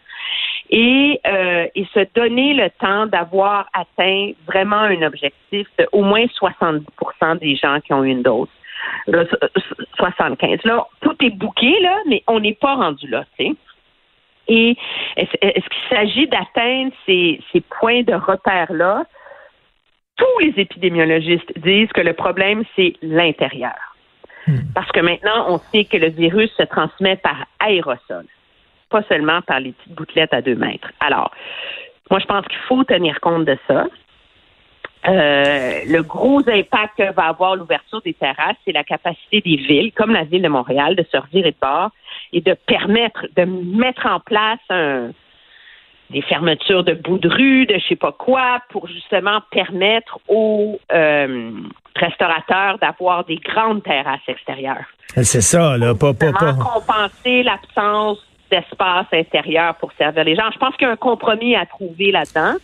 et, 0.70 1.20
euh, 1.26 1.66
et 1.74 1.86
se 1.94 2.06
donner 2.14 2.54
le 2.54 2.70
temps 2.70 3.06
d'avoir 3.06 3.68
atteint 3.72 4.32
vraiment 4.46 4.76
un 4.76 5.02
objectif 5.02 5.66
de 5.78 5.86
au 5.92 6.02
moins 6.02 6.24
70% 6.26 7.38
des 7.38 7.56
gens 7.56 7.80
qui 7.80 7.92
ont 7.92 8.04
une 8.04 8.22
dose. 8.22 8.48
le 9.06 9.28
75. 9.96 10.60
Là, 10.64 10.86
tout 11.00 11.16
est 11.24 11.30
bouqué, 11.30 11.78
là, 11.80 11.98
mais 12.06 12.22
on 12.26 12.40
n'est 12.40 12.54
pas 12.54 12.74
rendu 12.74 13.08
là, 13.08 13.24
tu 13.38 13.46
sais. 13.46 13.54
Et 14.48 14.76
est-ce 15.16 15.68
qu'il 15.68 15.96
s'agit 15.96 16.28
d'atteindre 16.28 16.92
ces, 17.04 17.40
ces 17.52 17.60
points 17.60 18.02
de 18.02 18.14
repère-là? 18.14 19.04
Tous 20.16 20.38
les 20.40 20.54
épidémiologistes 20.56 21.58
disent 21.58 21.92
que 21.92 22.00
le 22.00 22.12
problème, 22.12 22.62
c'est 22.76 22.94
l'intérieur. 23.02 23.95
Parce 24.74 24.90
que 24.92 25.00
maintenant, 25.00 25.46
on 25.48 25.58
sait 25.72 25.84
que 25.84 25.96
le 25.96 26.08
virus 26.08 26.50
se 26.56 26.62
transmet 26.62 27.16
par 27.16 27.46
aérosol, 27.58 28.26
pas 28.90 29.02
seulement 29.08 29.42
par 29.42 29.60
les 29.60 29.72
petites 29.72 29.94
gouttelettes 29.94 30.34
à 30.34 30.42
deux 30.42 30.54
mètres. 30.54 30.90
Alors, 31.00 31.30
moi, 32.10 32.20
je 32.20 32.26
pense 32.26 32.46
qu'il 32.46 32.58
faut 32.68 32.84
tenir 32.84 33.20
compte 33.20 33.44
de 33.44 33.58
ça. 33.66 33.86
Euh, 35.08 35.80
le 35.86 36.02
gros 36.02 36.40
impact 36.48 36.98
que 36.98 37.12
va 37.12 37.24
avoir 37.24 37.54
l'ouverture 37.56 38.00
des 38.02 38.14
terrasses, 38.14 38.56
c'est 38.64 38.72
la 38.72 38.84
capacité 38.84 39.40
des 39.40 39.56
villes, 39.56 39.92
comme 39.92 40.12
la 40.12 40.24
ville 40.24 40.42
de 40.42 40.48
Montréal, 40.48 40.96
de 40.96 41.04
se 41.10 41.16
revirer 41.16 41.52
de 41.52 41.56
bord 41.60 41.90
et 42.32 42.40
de 42.40 42.54
permettre, 42.54 43.26
de 43.36 43.44
mettre 43.44 44.06
en 44.06 44.18
place 44.20 44.58
un, 44.70 45.10
des 46.10 46.22
fermetures 46.22 46.84
de 46.84 46.94
bouts 46.94 47.18
de 47.18 47.28
rue, 47.28 47.66
de 47.66 47.74
je 47.74 47.88
sais 47.88 47.96
pas 47.96 48.12
quoi, 48.12 48.60
pour 48.70 48.86
justement 48.86 49.40
permettre 49.50 50.18
aux 50.28 50.78
euh, 50.92 51.50
restaurateurs 51.96 52.78
d'avoir 52.78 53.24
des 53.24 53.36
grandes 53.36 53.82
terrasses 53.82 54.20
extérieures. 54.28 54.86
C'est 55.22 55.40
ça, 55.40 55.76
là, 55.76 55.94
pas, 55.94 56.14
pas, 56.14 56.32
pas. 56.32 56.52
Comment 56.52 56.64
compenser 56.64 57.42
l'absence 57.42 58.18
d'espace 58.50 59.06
intérieur 59.12 59.74
pour 59.76 59.92
servir 59.98 60.24
les 60.24 60.36
gens. 60.36 60.50
Je 60.52 60.58
pense 60.58 60.76
qu'il 60.76 60.86
y 60.86 60.90
a 60.90 60.92
un 60.92 60.96
compromis 60.96 61.56
à 61.56 61.66
trouver 61.66 62.12
là-dedans. 62.12 62.54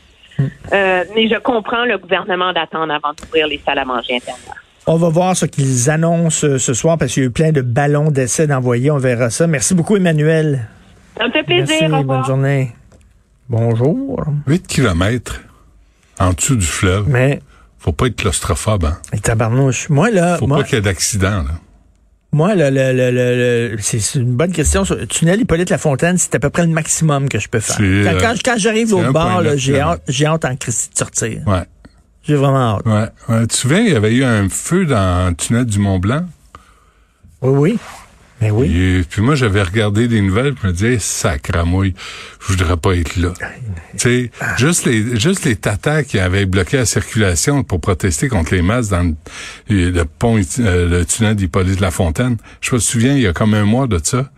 Euh, 0.73 1.05
mais 1.15 1.29
je 1.29 1.39
comprends 1.39 1.85
le 1.85 1.99
gouvernement 1.99 2.53
d'attendre 2.53 2.93
avant 2.93 3.13
d'ouvrir 3.13 3.47
les 3.47 3.61
salles 3.65 3.79
à 3.79 3.85
manger 3.85 4.17
intérieures. 4.17 4.63
On 4.87 4.97
va 4.97 5.09
voir 5.11 5.37
ce 5.37 5.47
qu'ils 5.47 5.91
annoncent 5.91 6.47
euh, 6.47 6.59
ce 6.59 6.75
soir 6.75 6.99
parce 6.99 7.13
qu'il 7.13 7.23
y 7.23 7.27
a 7.27 7.29
eu 7.29 7.33
plein 7.33 7.53
de 7.53 7.61
ballons 7.61 8.11
d'essai 8.11 8.47
d'envoyer. 8.47 8.91
On 8.91 8.99
verra 8.99 9.31
ça. 9.31 9.47
Merci 9.47 9.75
beaucoup, 9.75 9.97
Emmanuel. 9.97 10.67
Ça 11.17 11.29
me 11.29 11.33
fait 11.33 11.45
plaisir. 11.45 11.89
Merci, 11.89 11.95
Au 11.95 12.05
bonne 12.05 12.25
journée. 12.25 12.73
Bonjour. 13.49 14.25
8 14.47 14.67
kilomètres 14.67 15.41
en 16.19 16.33
dessous 16.33 16.57
du 16.57 16.67
fleuve. 16.67 17.09
Mais, 17.09 17.41
Faut 17.79 17.93
pas 17.93 18.07
être 18.07 18.17
claustrophobe, 18.17 18.85
hein. 18.85 18.99
mais 19.13 19.19
tabarnouche, 19.19 19.89
moi, 19.89 20.11
là, 20.11 20.37
Faut 20.39 20.47
moi, 20.47 20.59
pas 20.59 20.65
qu'il 20.65 20.75
y 20.77 20.79
ait 20.79 20.83
d'accident, 20.83 21.43
là. 21.43 21.51
moi, 22.33 22.55
là, 22.55 22.71
le, 22.71 22.93
le, 22.93 23.11
le- 23.73 23.77
c'est 23.81 24.15
une 24.19 24.35
bonne 24.37 24.53
question. 24.53 24.85
Sur 24.85 24.95
le 24.97 25.07
tunnel 25.07 25.41
Hippolyte-Lafontaine, 25.41 26.17
c'est 26.19 26.35
à 26.35 26.39
peu 26.39 26.51
près 26.51 26.63
le 26.67 26.73
maximum 26.73 27.29
que 27.29 27.39
je 27.39 27.49
peux 27.49 27.61
faire. 27.61 27.77
Quand, 27.79 28.19
quand, 28.21 28.35
quand 28.45 28.59
j'arrive 28.59 28.95
au 28.95 29.13
bar, 29.13 29.43
1,9 29.43 29.45
là, 29.45 29.57
j'ai 29.57 29.81
hâte, 29.81 30.03
j'ai 30.09 30.27
hâte 30.27 30.45
en 30.45 30.57
Christie 30.57 30.91
de 30.91 30.99
sortir. 30.99 31.43
Ouais. 31.47 31.65
J'ai 32.23 32.37
vraiment 32.37 32.77
hâte. 32.79 32.87
Ouais. 32.87 33.35
ouais. 33.35 33.41
Tu 33.43 33.47
te 33.49 33.55
souviens, 33.55 33.81
il 33.81 33.93
y 33.93 33.97
avait 33.97 34.15
eu 34.15 34.23
un 34.25 34.49
feu 34.49 34.87
dans 34.87 35.31
le 35.31 35.35
tunnel 35.35 35.65
du 35.65 35.79
Mont-Blanc? 35.81 36.25
Oui, 37.43 37.51
oui. 37.73 37.79
Mais 38.43 38.51
oui. 38.51 38.77
Et 38.77 39.03
puis 39.09 39.23
moi, 39.23 39.37
j'avais 39.37 39.63
regardé 39.63 40.09
des 40.09 40.21
nouvelles, 40.21 40.55
je 40.61 40.67
me 40.67 40.73
disais, 40.73 40.99
sacramouille, 40.99 41.95
je 42.41 42.49
voudrais 42.49 42.77
pas 42.77 42.97
être 42.97 43.15
là. 43.15 43.33
Tu 43.93 43.99
sais, 43.99 44.31
juste 44.59 44.85
les, 44.85 45.17
juste 45.17 45.45
les 45.45 45.55
tatas 45.55 46.03
qui 46.03 46.19
avaient 46.19 46.45
bloqué 46.45 46.77
la 46.77 46.85
circulation 46.85 47.63
pour 47.63 47.81
protester 47.81 48.29
contre 48.29 48.53
les 48.53 48.63
masses 48.63 48.89
dans 48.89 49.15
le, 49.69 49.91
le 49.91 50.05
pont, 50.05 50.41
euh, 50.59 50.89
le 50.89 51.05
tunnel 51.05 51.37
d'Hippolyte 51.37 51.79
Lafontaine. 51.79 52.37
Je 52.61 52.75
me 52.75 52.81
souviens, 52.81 53.15
il 53.15 53.23
y 53.23 53.29
a 53.29 53.33
comme 53.33 53.55
un 53.55 53.65
mois 53.65 53.87
de 53.87 54.01
ça. 54.03 54.29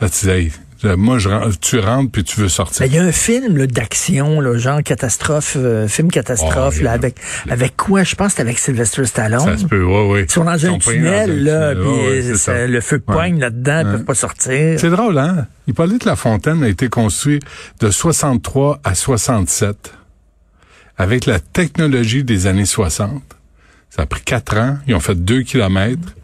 Là, 0.00 0.08
tu 0.08 0.18
disais, 0.20 0.42
hey, 0.42 0.52
moi, 0.96 1.18
je, 1.18 1.28
tu 1.60 1.78
rentres 1.78 2.10
puis 2.12 2.24
tu 2.24 2.40
veux 2.40 2.48
sortir. 2.48 2.80
Ben, 2.86 2.92
Il 2.92 2.94
y 2.94 2.98
a 2.98 3.02
un 3.04 3.12
film 3.12 3.66
d'action, 3.66 4.40
là, 4.40 4.56
genre 4.58 4.82
catastrophe, 4.82 5.54
euh, 5.56 5.88
film 5.88 6.10
catastrophe, 6.10 6.76
Oh, 6.80 6.84
là, 6.84 6.92
avec 6.92 7.16
avec 7.48 7.76
quoi? 7.76 8.02
Je 8.04 8.14
pense 8.14 8.26
que 8.28 8.30
c'était 8.32 8.42
avec 8.42 8.58
Sylvester 8.58 9.04
Stallone. 9.06 9.40
Ça 9.40 9.58
se 9.58 9.64
peut. 9.66 9.84
Ils 10.20 10.30
sont 10.30 10.44
dans 10.44 10.56
Ils 10.56 10.66
un 10.66 10.70
sont 10.72 10.78
pognés 10.78 11.00
dans 11.02 11.24
tunnel, 11.24 11.48
un 11.48 11.52
là, 11.52 11.74
tunnel. 11.74 12.36
puis 12.36 12.50
euh, 12.50 12.66
le 12.68 12.80
feu 12.80 12.96
Ouais. 13.06 13.14
poigne 13.14 13.38
là-dedans, 13.40 13.80
ils 13.80 13.86
Ouais. 13.86 13.92
peuvent 13.92 14.04
pas 14.04 14.14
sortir. 14.14 14.78
C'est 14.80 14.90
drôle, 14.90 15.18
hein? 15.18 15.46
Hippolyte 15.66 16.04
Lafontaine 16.04 16.62
a 16.62 16.68
été 16.68 16.88
construit 16.88 17.40
de 17.80 17.90
63 17.90 18.80
à 18.84 18.94
67 18.94 19.92
avec 20.96 21.26
la 21.26 21.40
technologie 21.40 22.22
des 22.24 22.46
années 22.46 22.66
60. 22.66 23.22
Ça 23.90 24.02
a 24.02 24.06
pris 24.06 24.22
quatre 24.22 24.56
ans. 24.58 24.78
Ils 24.86 24.94
ont 24.94 25.00
fait 25.00 25.14
deux 25.14 25.42
kilomètres. 25.42 26.14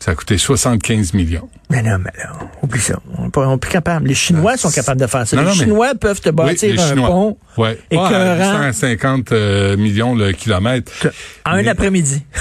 Ça 0.00 0.12
a 0.12 0.14
coûté 0.14 0.38
75 0.38 1.12
millions. 1.14 1.48
Mais 1.70 1.82
non, 1.82 1.98
mais 1.98 2.12
là, 2.16 2.32
oublie 2.62 2.80
ça. 2.80 2.98
On 3.18 3.50
n'est 3.50 3.58
plus 3.58 3.70
capable. 3.70 4.06
Les 4.06 4.14
Chinois 4.14 4.56
sont 4.56 4.70
capables 4.70 5.00
de 5.00 5.06
faire 5.06 5.26
ça. 5.26 5.36
Non, 5.36 5.42
les 5.42 5.48
non, 5.48 5.54
mais- 5.54 5.64
Chinois 5.64 5.94
peuvent 5.96 6.20
te 6.20 6.30
bâtir 6.30 6.80
un 6.80 6.88
Chinois. 6.88 7.08
pont 7.08 7.38
Ouais. 7.56 7.78
Pas 7.90 8.08
à 8.08 8.72
150 8.72 9.32
euh, 9.32 9.76
millions 9.76 10.14
le 10.14 10.32
kilomètre. 10.32 10.92
en 11.44 11.52
un 11.52 11.66
après-midi. 11.66 12.22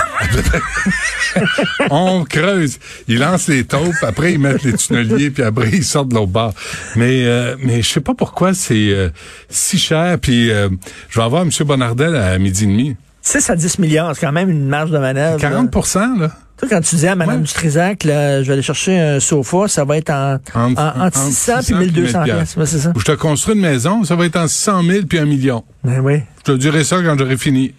On 1.90 2.24
creuse. 2.26 2.80
Ils 3.08 3.20
lancent 3.20 3.48
les 3.48 3.64
taupes, 3.64 3.94
après 4.04 4.34
ils 4.34 4.40
mettent 4.40 4.64
les 4.64 4.74
tunneliers, 4.74 5.32
puis 5.32 5.44
après 5.44 5.70
ils 5.74 5.84
sortent 5.84 6.10
de 6.10 6.16
l'autre 6.16 6.32
bord. 6.32 6.54
Mais 6.96 7.26
euh, 7.26 7.56
mais 7.60 7.82
je 7.82 7.90
sais 7.90 8.02
pas 8.02 8.14
pourquoi 8.14 8.54
c'est 8.54 8.90
euh, 8.92 9.10
si 9.50 9.78
cher. 9.78 10.18
Puis 10.20 10.52
euh, 10.52 10.70
je 11.10 11.20
vais 11.20 11.26
avoir 11.26 11.44
M. 11.44 11.50
Bonardel 11.66 12.16
à 12.16 12.38
midi 12.38 12.66
et 12.66 12.68
demi. 12.68 12.96
6 13.22 13.50
à 13.50 13.56
10 13.56 13.80
milliards, 13.80 14.16
c'est 14.16 14.26
quand 14.26 14.32
même 14.32 14.50
une 14.50 14.68
marge 14.68 14.92
de 14.92 14.98
manœuvre. 15.00 15.40
40% 15.40 16.20
là. 16.20 16.30
Tu 16.30 16.36
quand 16.70 16.82
tu 16.82 16.96
disais 16.96 17.10
à 17.10 17.16
Mme 17.16 17.36
Ouais. 17.38 17.42
Dutrisac, 17.44 18.04
là, 18.04 18.42
je 18.42 18.48
vais 18.48 18.54
aller 18.54 18.62
chercher 18.62 18.98
un 19.00 19.20
sofa, 19.20 19.68
ça 19.68 19.86
va 19.86 19.98
être 19.98 20.10
en, 20.10 20.40
Entre- 20.56 20.82
en- 20.82 20.88
entre 20.88 21.02
entre 21.06 21.18
600 21.20 21.54
puis 21.58 21.64
600 21.66 21.78
puis 21.78 21.86
1200 21.92 22.20
1000 22.24 22.34
piastres. 22.34 22.58
Ouais, 22.58 22.66
c'est 22.66 22.80
ça. 22.80 22.94
Où 22.96 23.00
je 23.00 23.06
te 23.06 23.12
construis 23.12 23.56
une 23.56 23.62
maison, 23.62 24.04
ça 24.04 24.16
va 24.16 24.26
être 24.26 24.38
en 24.38 24.48
600 24.48 24.84
000 24.84 25.06
puis 25.08 25.20
un 25.20 25.26
million. 25.26 25.64
Ben 25.84 26.00
oui. 26.00 26.22
Je 26.40 26.54
te 26.54 26.58
dirai 26.58 26.84
ça 26.84 26.98
quand 27.04 27.18
j'aurai 27.18 27.38
fini. 27.38 27.74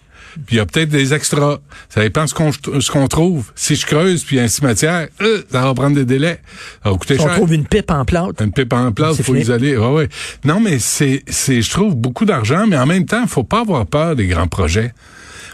Puis 0.47 0.55
il 0.55 0.59
y 0.59 0.61
a 0.61 0.67
peut-être 0.67 0.91
des 0.91 1.15
extras. 1.15 1.57
Ça 1.89 2.03
dépend 2.03 2.27
ce 2.29 2.35
qu'on 2.35 2.53
ce 2.53 2.91
qu'on 2.93 3.09
trouve. 3.09 3.51
Si 3.57 3.75
je 3.75 3.85
creuse 3.87 4.23
puis 4.23 4.37
il 4.37 4.39
y 4.39 4.43
a 4.43 4.45
un 4.45 4.49
cimetière, 4.49 5.09
euh, 5.23 5.43
ça 5.51 5.63
va 5.63 5.75
prendre 5.75 5.97
des 5.97 6.05
délais. 6.05 6.39
Ça 6.85 6.91
va 6.91 6.97
coûter 6.97 7.15
Si 7.17 7.21
on 7.23 7.27
cher. 7.27 7.35
trouve 7.37 7.55
une 7.55 7.67
pipe 7.67 7.91
en 7.91 8.05
plâtre. 8.05 8.43
Une 8.45 8.53
pipe 8.53 8.73
en 8.73 8.93
C'est 8.95 9.23
faut 9.25 9.33
fini. 9.33 9.41
isoler. 9.41 9.77
Ouais, 9.77 9.89
ouais. 9.93 10.09
Non, 10.45 10.61
mais 10.61 10.79
c'est, 10.79 11.25
c'est, 11.27 11.61
je 11.63 11.71
trouve 11.71 11.97
beaucoup 11.97 12.27
d'argent, 12.27 12.67
mais 12.69 12.77
en 12.79 12.87
même 12.87 13.07
temps, 13.07 13.27
faut 13.27 13.43
pas 13.43 13.61
avoir 13.63 13.85
peur 13.87 14.15
des 14.15 14.27
grands 14.29 14.47
projets. 14.47 14.93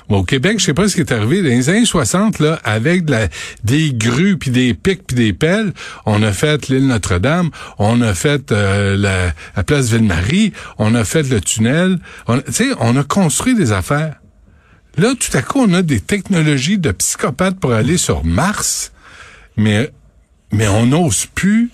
Bon, 0.08 0.18
au 0.18 0.24
Québec, 0.24 0.58
je 0.58 0.66
sais 0.66 0.74
pas 0.74 0.88
ce 0.88 0.94
qui 0.94 1.00
est 1.00 1.12
arrivé. 1.12 1.42
Dans 1.42 1.48
les 1.48 1.68
années 1.70 1.86
60, 1.86 2.38
là, 2.38 2.60
avec 2.64 3.06
de 3.06 3.12
la, 3.12 3.28
des 3.62 3.92
grues, 3.94 4.36
puis 4.36 4.50
des 4.50 4.74
pics, 4.74 5.06
puis 5.06 5.16
des 5.16 5.32
pelles, 5.32 5.72
on 6.04 6.22
a 6.22 6.32
fait 6.32 6.68
l'île 6.68 6.86
Notre-Dame, 6.86 7.50
on 7.78 8.02
a 8.02 8.12
fait 8.12 8.52
euh, 8.52 8.96
la, 8.96 9.32
la 9.56 9.62
place 9.64 9.90
Ville-Marie, 9.90 10.52
on 10.78 10.94
a 10.94 11.04
fait 11.04 11.22
le 11.22 11.40
tunnel. 11.40 11.98
Tu 12.46 12.52
sais, 12.52 12.68
on 12.80 12.96
a 12.96 13.02
construit 13.02 13.54
des 13.54 13.72
affaires. 13.72 14.16
Là, 14.96 15.14
tout 15.18 15.36
à 15.36 15.42
coup, 15.42 15.60
on 15.60 15.72
a 15.72 15.82
des 15.82 16.00
technologies 16.00 16.78
de 16.78 16.92
psychopathes 16.92 17.58
pour 17.58 17.72
aller 17.72 17.96
sur 17.96 18.24
Mars, 18.24 18.92
mais 19.56 19.90
mais 20.52 20.68
on 20.68 20.86
n'ose 20.86 21.26
plus, 21.34 21.70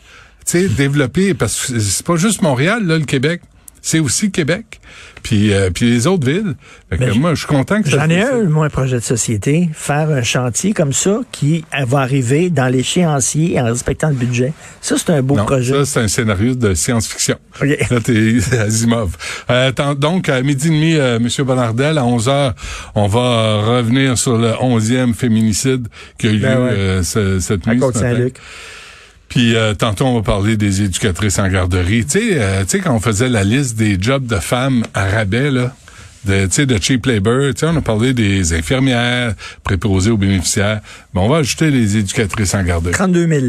tu 0.46 0.52
sais, 0.52 0.68
développer 0.68 1.34
parce 1.34 1.66
que 1.66 1.78
c'est 1.78 2.06
pas 2.06 2.16
juste 2.16 2.40
Montréal 2.40 2.86
là, 2.86 2.96
le 2.96 3.04
Québec, 3.04 3.42
c'est 3.82 3.98
aussi 3.98 4.30
Québec, 4.30 4.80
puis 5.22 5.52
euh, 5.52 5.70
puis 5.70 5.90
les 5.90 6.06
autres 6.06 6.26
villes. 6.28 6.54
Fait 6.90 6.98
que 6.98 7.12
moi, 7.12 7.34
je 7.34 7.40
suis 7.40 7.46
content 7.46 7.82
que 7.82 7.88
J'en 7.88 8.08
ai 8.08 8.22
un, 8.22 8.42
moi, 8.44 8.66
un 8.66 8.70
projet 8.70 8.96
de 8.96 9.02
société, 9.02 9.68
faire 9.72 10.10
un 10.10 10.22
chantier 10.22 10.72
comme 10.72 10.92
ça 10.92 11.20
qui 11.30 11.64
va 11.86 11.98
arriver 12.00 12.50
dans 12.50 12.66
l'échéancier 12.66 13.60
en 13.60 13.64
respectant 13.66 14.08
le 14.08 14.14
budget. 14.16 14.52
Ça, 14.80 14.96
c'est 14.98 15.10
un 15.10 15.22
beau 15.22 15.36
Non, 15.36 15.44
projet. 15.46 15.72
ça 15.72 15.84
c'est 15.84 16.00
un 16.00 16.08
scénario 16.08 16.54
de 16.54 16.74
science-fiction. 16.74 17.36
OK. 17.62 17.78
Là, 17.90 18.00
t'es 18.00 18.36
Asimov. 18.58 19.16
Euh, 19.50 19.70
donc, 19.96 20.28
à 20.28 20.42
midi 20.42 20.66
et 20.66 20.70
demi, 20.70 20.94
euh, 20.96 21.18
M. 21.18 21.28
Bonardel, 21.46 21.98
à 21.98 22.04
11 22.04 22.28
heures, 22.28 22.54
on 22.94 23.06
va 23.06 23.62
revenir 23.62 24.18
sur 24.18 24.36
le 24.36 24.50
11e 24.50 25.14
féminicide 25.14 25.86
qui 26.18 26.26
a 26.28 26.30
eu 26.32 26.38
Ben 26.38 26.54
lieu 26.56 26.64
ouais. 26.64 26.70
euh, 26.72 27.02
ce- 27.02 27.38
cette 27.40 27.68
à 27.68 27.74
nuit. 27.74 27.80
ce 27.80 27.98
matin. 28.00 28.28
Puis 29.30 29.54
euh, 29.56 29.72
tantôt, 29.74 30.04
on 30.06 30.16
va 30.16 30.22
parler 30.22 30.56
des 30.58 30.82
éducatrices 30.82 31.38
en 31.38 31.48
garderie. 31.48 32.04
Tu 32.04 32.18
sais, 32.18 32.28
euh, 32.34 32.64
quand 32.84 32.94
on 32.94 33.00
faisait 33.00 33.28
la 33.28 33.44
liste 33.44 33.76
des 33.76 33.96
jobs 33.98 34.26
de 34.26 34.36
femmes 34.36 34.84
à 34.92 35.06
rabais, 35.08 35.50
là, 35.52 35.74
de, 36.24 36.44
tu 36.46 36.52
sais, 36.52 36.66
de 36.66 36.76
cheap 36.82 37.06
labor, 37.06 37.54
tu 37.54 37.60
sais, 37.60 37.66
on 37.66 37.76
a 37.76 37.80
parlé 37.80 38.12
des 38.12 38.52
infirmières, 38.52 39.34
préposées 39.62 40.10
aux 40.10 40.16
bénéficiaires. 40.18 40.80
Mais 41.14 41.20
on 41.20 41.28
va 41.28 41.38
ajouter 41.38 41.70
les 41.70 41.96
éducatrices 41.96 42.54
en 42.54 42.62
garderie. 42.64 42.92
32 42.92 43.26
000. 43.26 43.46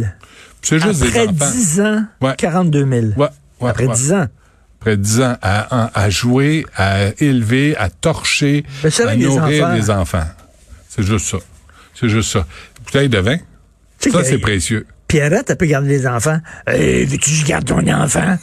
C'est 0.62 0.80
juste 0.80 1.02
Après 1.04 1.26
des 1.28 1.34
enfants. 1.34 1.52
10 1.52 1.82
ans, 1.82 2.06
Ouais. 2.22 2.36
42 2.38 2.80
000. 2.88 3.06
Ouais, 3.18 3.28
ouais, 3.60 3.70
Après 3.72 3.88
ouais. 3.88 3.96
10 3.96 4.14
ans. 4.14 4.28
Après 4.80 4.98
10 4.98 5.22
ans, 5.22 5.36
à, 5.42 6.10
jouer, 6.12 6.66
à 6.78 7.08
élever, 7.20 7.76
à 7.78 7.90
torcher, 7.90 8.64
à 8.84 8.88
avec 8.88 9.20
les 9.20 9.26
nourrir 9.26 9.66
enfants. 9.66 9.76
les 9.76 9.90
enfants. 9.90 10.28
C'est 10.90 11.04
juste 11.04 11.26
ça. 11.28 11.38
C'est 12.00 12.10
juste 12.10 12.32
ça. 12.32 12.46
Bouteille 12.86 13.10
de 13.10 13.18
vin, 13.20 13.38
ça, 14.00 14.24
c'est 14.24 14.38
précieux. 14.40 14.86
Pierrette, 15.12 15.50
elle 15.50 15.58
peut 15.58 15.66
garder 15.66 15.90
les 15.90 16.08
enfants. 16.08 16.40
Hey, 16.66 17.04
veux-tu 17.04 17.32
que 17.32 17.36
je 17.36 17.46
garde 17.46 17.66
ton 17.66 17.86
enfant? 17.90 18.38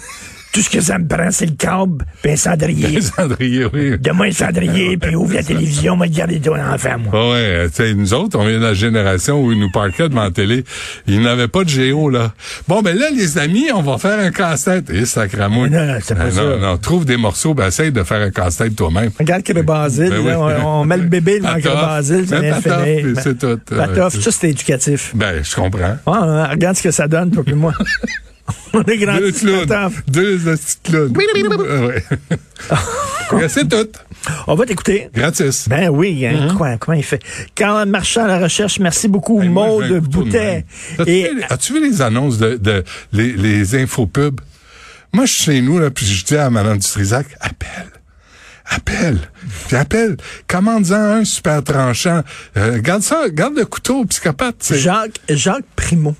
Tout 0.52 0.62
ce 0.62 0.70
que 0.70 0.80
ça 0.80 0.98
me 0.98 1.06
prend, 1.06 1.30
c'est 1.30 1.46
le 1.46 1.52
câble, 1.56 2.04
puis 2.22 2.32
un 2.32 2.36
cendrier. 2.36 3.00
Cendrier, 3.02 3.66
oui. 3.72 3.98
Donne-moi 3.98 4.26
un 4.26 4.32
cendrier, 4.32 4.96
puis 5.00 5.14
ouvre 5.14 5.34
la 5.34 5.42
télévision, 5.42 5.94
moi, 5.96 6.08
garder 6.08 6.40
ton 6.40 6.56
enfant, 6.58 6.96
moi. 6.98 7.12
Ah 7.14 7.30
ouais, 7.32 7.68
tu 7.68 7.74
sais, 7.76 7.94
nous 7.94 8.14
autres, 8.14 8.38
on 8.38 8.44
vient 8.46 8.58
de 8.58 8.64
la 8.64 8.74
génération 8.74 9.42
où 9.42 9.52
ils 9.52 9.58
nous 9.58 9.70
parquaient 9.70 10.08
devant 10.08 10.24
la 10.24 10.30
télé. 10.30 10.64
Ils 11.06 11.20
n'avaient 11.20 11.48
pas 11.48 11.64
de 11.64 11.68
géo, 11.68 12.08
là. 12.10 12.32
Bon, 12.66 12.82
ben 12.82 12.96
là, 12.96 13.06
les 13.14 13.38
amis, 13.38 13.66
on 13.74 13.82
va 13.82 13.98
faire 13.98 14.18
un 14.18 14.30
casse-tête. 14.30 14.90
Et 14.90 15.04
sacramouille. 15.04 15.70
Non, 15.70 15.84
non, 15.84 15.98
c'est 16.02 16.14
pas 16.14 16.24
Ah, 16.26 16.30
ça. 16.30 16.42
Non, 16.42 16.58
non, 16.58 16.78
trouve 16.78 17.04
des 17.04 17.16
morceaux, 17.16 17.54
ben 17.54 17.66
essaye 17.68 17.92
de 17.92 18.02
faire 18.02 18.20
un 18.22 18.30
casse-tête 18.30 18.74
toi-même. 18.74 19.10
Regarde 19.18 19.42
que 19.42 19.52
le 19.52 19.62
basile, 19.62 20.10
Ben 20.10 20.24
là, 20.26 20.40
oui. 20.40 20.52
on, 20.64 20.80
on 20.80 20.84
met 20.84 20.96
le 20.96 21.04
bébé 21.04 21.40
dans 21.40 21.54
le 21.54 21.60
Patoff. 21.62 21.80
basile, 21.80 22.24
puis 22.26 23.14
c'est 23.22 23.38
tout. 23.38 23.58
Patoff, 23.74 24.14
Euh, 24.16 24.20
ça, 24.20 24.30
c'est 24.32 24.50
éducatif. 24.50 25.12
Ben, 25.14 25.42
je 25.44 25.54
comprends. 25.54 25.96
Ah, 26.06 26.48
regarde 26.50 26.76
ce 26.76 26.82
que 26.82 26.90
ça 26.90 27.06
donne, 27.06 27.30
toi 27.30 27.44
et 27.46 27.52
moi. 27.52 27.72
on 28.72 28.82
est 28.82 28.98
grandi 28.98 29.20
Deux 29.20 29.32
clowns. 29.32 29.92
Deux 30.08 30.38
petites 30.38 30.80
clowns. 30.82 31.12
Ah 31.16 31.86
ouais. 31.86 32.04
Ouais, 33.32 33.46
c'est 33.48 33.68
tout. 33.68 33.88
On 34.46 34.54
va 34.54 34.64
t'écouter. 34.64 35.10
Gratis. 35.14 35.68
Ben 35.68 35.90
oui, 35.90 36.24
hein, 36.26 36.54
quoi, 36.56 36.78
comment 36.78 36.96
il 36.96 37.04
fait? 37.04 37.22
Quand 37.56 37.84
Marchand 37.84 38.24
à 38.24 38.26
la 38.26 38.38
recherche, 38.38 38.78
merci 38.80 39.06
beaucoup, 39.06 39.42
Hey, 39.42 39.50
Maude 39.50 39.98
Boutet. 40.00 40.64
As-tu 41.50 41.74
vu- 41.74 41.90
les 41.90 42.00
annonces 42.00 42.38
de, 42.38 42.56
de 42.56 42.84
les, 43.12 43.32
les 43.34 43.74
infopubs? 43.74 44.40
Moi, 45.12 45.26
je 45.26 45.32
suis 45.34 45.42
chez 45.44 45.60
nous, 45.60 45.78
là, 45.78 45.90
puis 45.90 46.06
je 46.06 46.24
dis 46.24 46.36
à 46.36 46.48
Mme 46.48 46.78
Dutrisac, 46.78 47.26
appelle. 47.40 47.90
Appelle. 48.64 49.18
Puis 49.66 49.76
appelle. 49.76 50.16
Commande-en 50.46 50.94
un 50.94 51.24
super 51.24 51.62
tranchant. 51.62 52.22
Euh, 52.56 52.78
garde 52.80 53.02
ça, 53.02 53.28
garde 53.30 53.56
le 53.56 53.66
couteau, 53.66 54.04
psychopathe. 54.06 54.72
Jacques, 54.74 55.20
Jacques 55.28 55.64
Primo, 55.76 56.16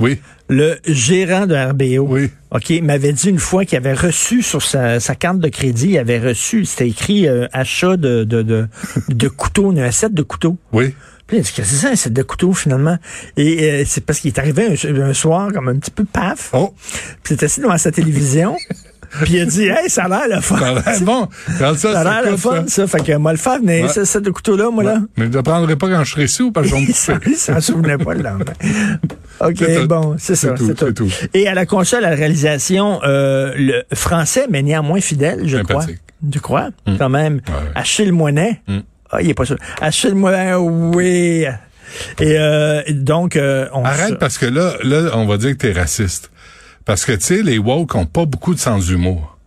Oui. 0.00 0.20
Le 0.50 0.78
gérant 0.84 1.46
de 1.46 1.54
RBO, 1.54 2.06
Oui. 2.08 2.30
OK, 2.50 2.72
m'avait 2.82 3.12
dit 3.12 3.28
une 3.28 3.38
fois 3.38 3.64
qu'il 3.64 3.78
avait 3.78 3.94
reçu 3.94 4.42
sur 4.42 4.60
sa, 4.60 4.98
sa 4.98 5.14
carte 5.14 5.38
de 5.38 5.48
crédit, 5.48 5.90
il 5.90 5.98
avait 5.98 6.18
reçu, 6.18 6.64
c'était 6.64 6.88
écrit 6.88 7.28
euh, 7.28 7.46
achat 7.52 7.96
de, 7.96 8.24
de, 8.24 8.42
de, 8.42 8.66
de 9.08 9.28
couteaux, 9.28 9.70
un 9.70 9.90
set 9.92 10.12
de 10.12 10.22
couteaux. 10.22 10.58
Oui. 10.72 10.92
Puis 11.28 11.36
il 11.36 11.40
a 11.40 11.42
dit, 11.44 11.52
qu'est-ce 11.54 11.68
que 11.70 11.76
c'est 11.76 11.82
ça, 11.86 11.90
un 11.90 11.96
set 11.96 12.12
de 12.12 12.22
couteaux, 12.24 12.52
finalement? 12.52 12.98
Et 13.36 13.70
euh, 13.70 13.84
c'est 13.86 14.04
parce 14.04 14.18
qu'il 14.18 14.32
est 14.32 14.38
arrivé 14.40 14.66
un, 14.66 15.00
un 15.00 15.14
soir 15.14 15.52
comme 15.52 15.68
un 15.68 15.78
petit 15.78 15.92
peu 15.92 16.04
paf. 16.04 16.50
Oh. 16.52 16.74
Puis 17.22 17.32
il 17.32 17.34
était 17.34 17.44
assis 17.44 17.60
devant 17.60 17.78
sa 17.78 17.92
télévision. 17.92 18.56
puis 19.22 19.34
il 19.34 19.40
a 19.40 19.44
dit, 19.44 19.64
hey, 19.66 19.88
ça 19.88 20.04
a 20.04 20.08
l'air 20.08 20.36
le 20.36 20.40
fun. 20.40 20.58
Ça 20.58 20.68
a 20.68 20.74
l'air 20.74 21.00
bon. 21.02 21.28
Ça, 21.58 21.74
Ça 21.76 22.00
a 22.00 22.04
l'air 22.04 22.24
ça 22.24 22.30
le 22.30 22.36
fun, 22.36 22.64
ça. 22.66 22.86
Fait 22.86 23.02
que 23.04 23.16
moi, 23.16 23.32
le 23.32 23.38
faire 23.38 23.58
venir, 23.58 23.84
Ouais. 23.84 24.04
ce 24.04 24.18
couteaux-là, 24.30 24.70
moi, 24.70 24.84
là. 24.84 24.98
Mais 25.16 25.24
je 25.24 25.30
ne 25.30 25.34
le 25.36 25.42
prendrai 25.42 25.76
pas 25.76 25.88
quand 25.88 26.04
je 26.04 26.10
serai 26.12 26.26
sous, 26.26 26.52
parce 26.52 26.66
que 26.68 26.70
je 26.70 26.76
vais 26.76 26.86
me 26.86 27.14
couper. 27.18 27.30
il 27.30 27.36
s'en 27.36 27.60
souvenait 27.60 27.98
pas 27.98 28.14
le 28.14 28.22
lendemain. 28.22 28.52
OK, 29.40 29.86
bon, 29.86 30.16
c'est 30.18 30.36
ça, 30.36 30.54
C'est 30.56 30.94
tout. 30.94 31.08
Et 31.34 31.48
à 31.48 31.54
la 31.54 31.66
console, 31.66 32.04
à 32.04 32.10
la 32.10 32.16
réalisation, 32.16 33.00
euh, 33.04 33.52
le 33.56 33.82
français, 33.94 34.46
mais 34.50 34.62
néanmoins 34.62 35.00
fidèle, 35.00 35.40
je 35.46 35.58
crois. 35.58 35.86
Tu 36.30 36.40
crois? 36.40 36.68
Quand 36.98 37.08
même. 37.08 37.36
Ouais. 37.36 37.70
Achille 37.74 38.12
Moinet. 38.12 38.60
Mm. 38.68 38.78
Ah, 39.10 39.22
il 39.22 39.30
est 39.30 39.34
pas 39.34 39.44
sûr. 39.46 39.56
Achille 39.80 40.14
Moinet, 40.14 40.54
oui. 40.54 41.46
Et 42.20 42.38
euh, 42.38 42.82
donc, 42.90 43.34
euh, 43.36 43.66
on 43.72 43.84
Arrête 43.84 44.18
parce 44.18 44.38
que 44.38 44.46
là, 44.46 44.74
là, 44.84 45.10
on 45.14 45.26
va 45.26 45.38
dire 45.38 45.50
que 45.52 45.56
t'es 45.56 45.72
raciste. 45.72 46.30
Parce 46.84 47.04
que, 47.04 47.12
tu 47.12 47.20
sais, 47.20 47.42
les 47.42 47.58
woke 47.58 47.94
ont 47.94 48.06
pas 48.06 48.24
beaucoup 48.24 48.54
de 48.54 48.60
sens 48.60 48.86
d'humour. 48.86 49.38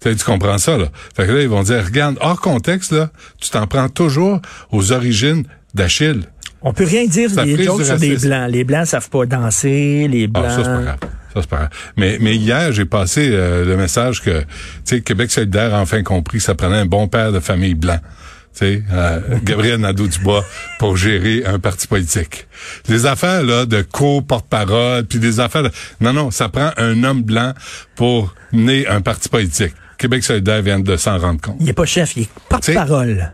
Tu 0.00 0.10
sais, 0.10 0.16
tu 0.16 0.24
comprends 0.24 0.58
ça, 0.58 0.76
là? 0.76 0.86
Fait 1.16 1.26
que 1.26 1.32
là, 1.32 1.42
ils 1.42 1.48
vont 1.48 1.62
dire, 1.62 1.84
regarde, 1.84 2.18
hors 2.20 2.40
contexte, 2.40 2.92
là, 2.92 3.10
tu 3.40 3.50
t'en 3.50 3.66
prends 3.66 3.88
toujours 3.88 4.40
aux 4.70 4.92
origines 4.92 5.44
d'Achille. 5.74 6.24
on 6.60 6.72
peut 6.72 6.84
rien 6.84 7.06
dire 7.06 7.30
Ça 7.30 7.44
des 7.44 7.62
jokes 7.62 7.84
sur 7.84 7.98
des 7.98 8.16
blancs. 8.16 8.50
Les 8.50 8.64
blancs 8.64 8.86
savent 8.86 9.08
pas 9.08 9.26
danser, 9.26 10.08
les 10.08 10.26
blancs. 10.26 10.46
Ah, 10.48 10.50
ça, 10.50 10.64
c'est 10.64 10.70
pas 10.70 10.82
grave. 10.82 10.98
Ça, 11.02 11.40
c'est 11.40 11.48
pas 11.48 11.56
grave. 11.56 11.70
Mais, 11.96 12.18
mais 12.20 12.36
hier, 12.36 12.72
j'ai 12.72 12.84
passé 12.84 13.30
euh, 13.32 13.64
le 13.64 13.76
message 13.76 14.20
que, 14.22 14.40
tu 14.40 14.46
sais, 14.84 15.00
Québec 15.00 15.30
solidaire 15.30 15.74
a 15.74 15.80
enfin 15.80 16.02
compris 16.02 16.38
que 16.38 16.44
ça 16.44 16.54
prenait 16.54 16.78
un 16.78 16.86
bon 16.86 17.08
père 17.08 17.32
de 17.32 17.40
famille 17.40 17.74
blanc. 17.74 17.98
Tu 18.54 18.58
sais, 18.58 18.82
euh, 18.92 19.20
Gabriel 19.42 19.80
Nadeau-Dubois 19.80 20.44
pour 20.78 20.96
gérer 20.98 21.44
un 21.46 21.58
parti 21.58 21.86
politique. 21.86 22.46
Les 22.88 23.06
affaires, 23.06 23.42
là, 23.42 23.64
de 23.64 23.80
co-porte-parole, 23.82 25.04
puis 25.06 25.18
des 25.18 25.40
affaires... 25.40 25.62
de- 25.62 25.70
Non, 26.00 26.12
non, 26.12 26.30
ça 26.30 26.48
prend 26.50 26.70
un 26.76 27.02
homme 27.04 27.22
blanc 27.22 27.54
pour 27.96 28.34
mener 28.52 28.86
un 28.86 29.00
parti 29.00 29.28
politique. 29.30 29.72
Québec 29.96 30.22
solidaire 30.22 30.60
vient 30.62 30.80
de 30.80 30.96
s'en 30.96 31.18
rendre 31.18 31.40
compte. 31.40 31.56
Il 31.60 31.68
est 31.68 31.72
pas 31.72 31.86
chef, 31.86 32.14
il 32.16 32.24
est 32.24 32.28
porte-parole. 32.48 33.32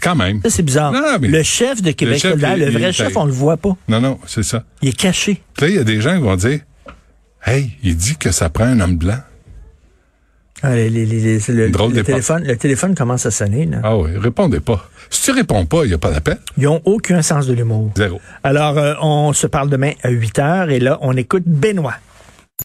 Quand 0.00 0.14
même. 0.14 0.40
Ça, 0.44 0.50
c'est 0.50 0.62
bizarre. 0.62 0.92
Non, 0.92 1.18
mais- 1.20 1.26
le 1.28 1.42
chef 1.42 1.82
de 1.82 1.90
Québec 1.90 2.20
chef, 2.20 2.30
solidaire, 2.32 2.56
il- 2.56 2.64
le 2.66 2.70
vrai 2.78 2.92
chef, 2.92 3.16
on 3.16 3.24
le 3.24 3.32
voit 3.32 3.56
pas. 3.56 3.76
Non, 3.88 4.00
non, 4.00 4.20
c'est 4.26 4.44
ça. 4.44 4.62
Il 4.82 4.90
est 4.90 4.96
caché. 4.96 5.42
Puis 5.54 5.66
là, 5.66 5.68
il 5.70 5.74
y 5.74 5.78
a 5.78 5.84
des 5.84 6.00
gens 6.00 6.14
qui 6.16 6.22
vont 6.22 6.36
dire, 6.36 6.60
hey, 7.44 7.72
il 7.82 7.96
dit 7.96 8.16
que 8.16 8.30
ça 8.30 8.48
prend 8.48 8.66
un 8.66 8.78
homme 8.78 8.96
blanc. 8.96 9.18
Ah, 10.62 10.74
les- 10.74 10.90
les- 10.90 11.06
les- 11.06 11.20
les- 11.20 11.68
le, 11.68 12.02
téléphone, 12.02 12.44
le 12.44 12.56
téléphone 12.56 12.94
commence 12.94 13.24
à 13.26 13.30
sonner. 13.30 13.66
Là. 13.66 13.78
Ah 13.82 13.96
oui, 13.96 14.10
répondez 14.16 14.60
pas. 14.60 14.88
Si 15.08 15.22
tu 15.24 15.30
réponds 15.32 15.64
pas, 15.66 15.84
il 15.84 15.88
n'y 15.88 15.94
a 15.94 15.98
pas 15.98 16.10
d'appel. 16.10 16.38
Ils 16.58 16.68
ont 16.68 16.82
aucun 16.84 17.22
sens 17.22 17.46
de 17.46 17.54
l'humour. 17.54 17.90
Zéro. 17.96 18.20
Alors, 18.44 18.76
euh, 18.78 18.94
on 19.00 19.32
se 19.32 19.46
parle 19.46 19.70
demain 19.70 19.92
à 20.02 20.10
8 20.10 20.38
heures 20.38 20.70
et 20.70 20.78
là, 20.78 20.98
on 21.00 21.16
écoute 21.16 21.44
Benoît. 21.46 21.94